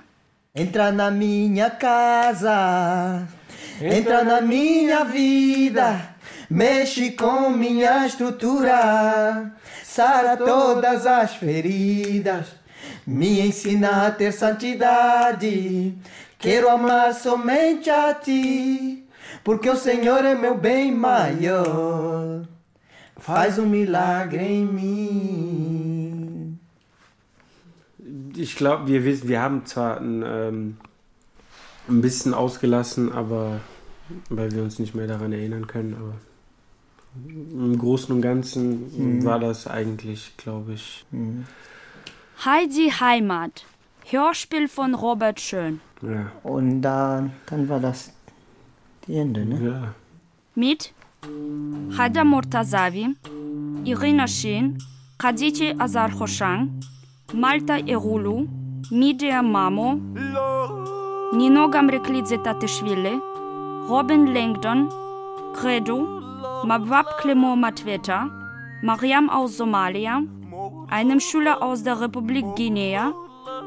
Entra 0.55 0.91
na 0.91 1.11
minha 1.11 1.68
casa, 1.68 3.29
entra 3.79 4.24
na 4.24 4.41
minha 4.41 5.05
vida, 5.05 6.14
mexe 6.49 7.11
com 7.11 7.51
minha 7.51 8.07
estrutura, 8.07 9.53
sara 9.85 10.35
todas 10.35 11.07
as 11.07 11.35
feridas, 11.35 12.47
me 13.07 13.41
ensina 13.41 14.07
a 14.07 14.11
ter 14.11 14.33
santidade. 14.33 15.95
Quero 16.39 16.70
amar 16.70 17.12
somente 17.12 17.91
a 17.91 18.14
ti, 18.14 19.05
porque 19.45 19.68
o 19.68 19.77
Senhor 19.77 20.24
é 20.24 20.35
meu 20.35 20.57
bem 20.57 20.91
maior. 20.91 22.47
Faz 23.19 23.59
um 23.59 23.71
milagre 23.71 24.37
em 24.39 24.75
mim. 24.75 26.59
Ich 28.37 28.57
glaube, 28.57 28.87
wir 28.87 29.05
wissen, 29.05 29.29
wir 29.29 29.41
haben 29.41 29.64
zwar 29.67 29.99
ein, 30.01 30.23
ähm, 30.25 30.77
ein 31.89 32.01
bisschen 32.01 32.35
ausgelassen, 32.35 33.12
aber 33.12 33.61
weil 34.29 34.53
wir 34.53 34.62
uns 34.62 34.79
nicht 34.79 34.95
mehr 34.95 35.07
daran 35.07 35.33
erinnern 35.33 35.67
können, 35.67 35.95
aber 35.99 36.14
im 37.27 37.79
Großen 37.79 38.14
und 38.14 38.21
Ganzen 38.23 39.17
Mhm. 39.17 39.25
war 39.25 39.41
das 39.41 39.67
eigentlich, 39.67 40.37
glaube 40.37 40.75
ich. 40.75 41.05
Heidi 42.45 42.91
Heimat, 43.01 43.64
Hörspiel 44.05 44.69
von 44.69 44.95
Robert 44.95 45.41
Schön. 45.41 45.81
Ja. 46.03 46.31
Und 46.43 46.83
dann, 46.83 47.33
dann 47.47 47.69
war 47.71 47.81
das 47.81 48.12
die 49.07 49.17
Ende, 49.17 49.47
ne? 49.47 49.64
Ja. 49.67 49.95
Mit 50.55 50.93
Hada 51.23 52.23
Mortazavi, 52.25 53.14
Irina 53.87 54.27
Shin, 54.27 54.79
Khadiji 55.19 55.77
Azar 55.81 56.11
Khoshan, 56.11 56.83
Malta 57.33 57.75
Erulu, 57.75 58.49
Midia 58.91 59.43
Mamo, 59.43 60.01
Nino 61.33 61.69
Gamreklidze 61.69 62.39
Tatishvili, 62.45 63.21
Robin 63.89 64.35
Langdon, 64.35 64.89
Credo, 65.55 65.99
Mabwab 66.64 67.07
Clement 67.19 67.57
Matweta, 67.57 68.31
Mariam 68.83 69.31
aus 69.31 69.57
Somalia, 69.57 70.23
einem 70.91 71.21
Schüler 71.21 71.62
aus 71.62 71.83
der 71.83 72.01
Republik 72.01 72.45
Guinea, 72.57 73.12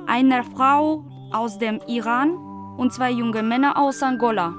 einer 0.08 0.44
Frau 0.44 1.04
aus 1.32 1.58
dem 1.58 1.80
Iran 1.88 2.36
und 2.78 2.94
zwei 2.94 3.12
junge 3.12 3.44
Männer 3.44 3.78
aus 3.78 4.02
Angola. 4.02 4.54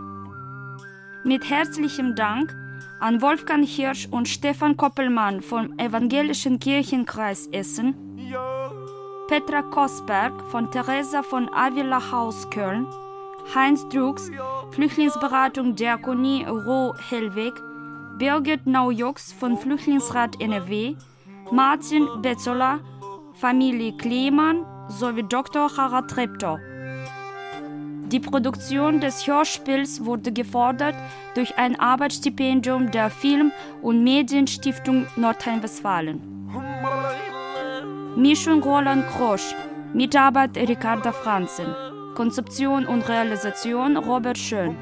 Mit 1.25 1.49
herzlichem 1.49 2.15
Dank 2.15 2.55
an 3.01 3.23
Wolfgang 3.23 3.67
Hirsch 3.67 4.07
und 4.11 4.29
Stefan 4.29 4.77
Koppelmann 4.77 5.41
vom 5.41 5.79
Evangelischen 5.79 6.61
Kirchenkreis 6.61 7.49
Essen, 7.51 7.95
Petra 9.27 9.63
Kosberg 9.63 10.33
von 10.51 10.71
Theresa 10.71 11.23
von 11.23 11.49
Avila 11.53 12.13
Haus 12.13 12.49
Köln, 12.51 12.87
Heinz 13.55 13.89
Drucks, 13.89 14.31
Flüchtlingsberatung 14.73 15.75
Diakonie 15.75 16.45
Roh 16.45 16.95
Hellweg, 17.09 17.55
Birgit 18.19 18.67
Naujux 18.67 19.33
von 19.33 19.57
Flüchtlingsrat 19.57 20.41
NRW, 20.41 20.95
Martin 21.51 22.07
Betzola, 22.21 22.81
Familie 23.41 23.97
Klemann 23.97 24.67
sowie 24.89 25.23
Dr. 25.23 25.75
Harald 25.75 26.11
Treptow. 26.11 26.59
Die 28.13 28.19
Produktion 28.19 29.01
des 29.01 29.25
Hörspiels 29.29 30.05
wurde 30.05 30.33
gefordert 30.33 30.97
durch 31.37 31.57
ein 31.59 31.79
Arbeitsstipendium 31.79 32.91
der 32.91 33.09
Film- 33.09 33.53
und 33.83 34.03
Medienstiftung 34.03 35.07
Nordrhein-Westfalen. 35.15 36.21
Mischung 38.17 38.65
Roland 38.65 39.07
Krosch, 39.11 39.55
Mitarbeit 39.95 40.57
Ricarda 40.57 41.13
Franzen, 41.13 41.67
Konzeption 42.17 42.85
und 42.85 43.09
Realisation 43.09 43.97
Robert 43.97 44.39
Schön. 44.39 44.77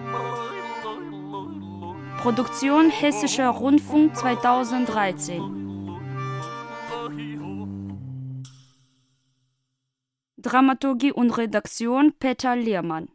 Produktion 2.23 2.89
Hessischer 2.89 3.51
Rundfunk 3.51 4.17
2013. 4.17 5.43
Dramaturgie 10.39 11.13
und 11.13 11.37
Redaktion 11.37 12.15
Peter 12.19 12.57
Lehrmann. 12.57 13.09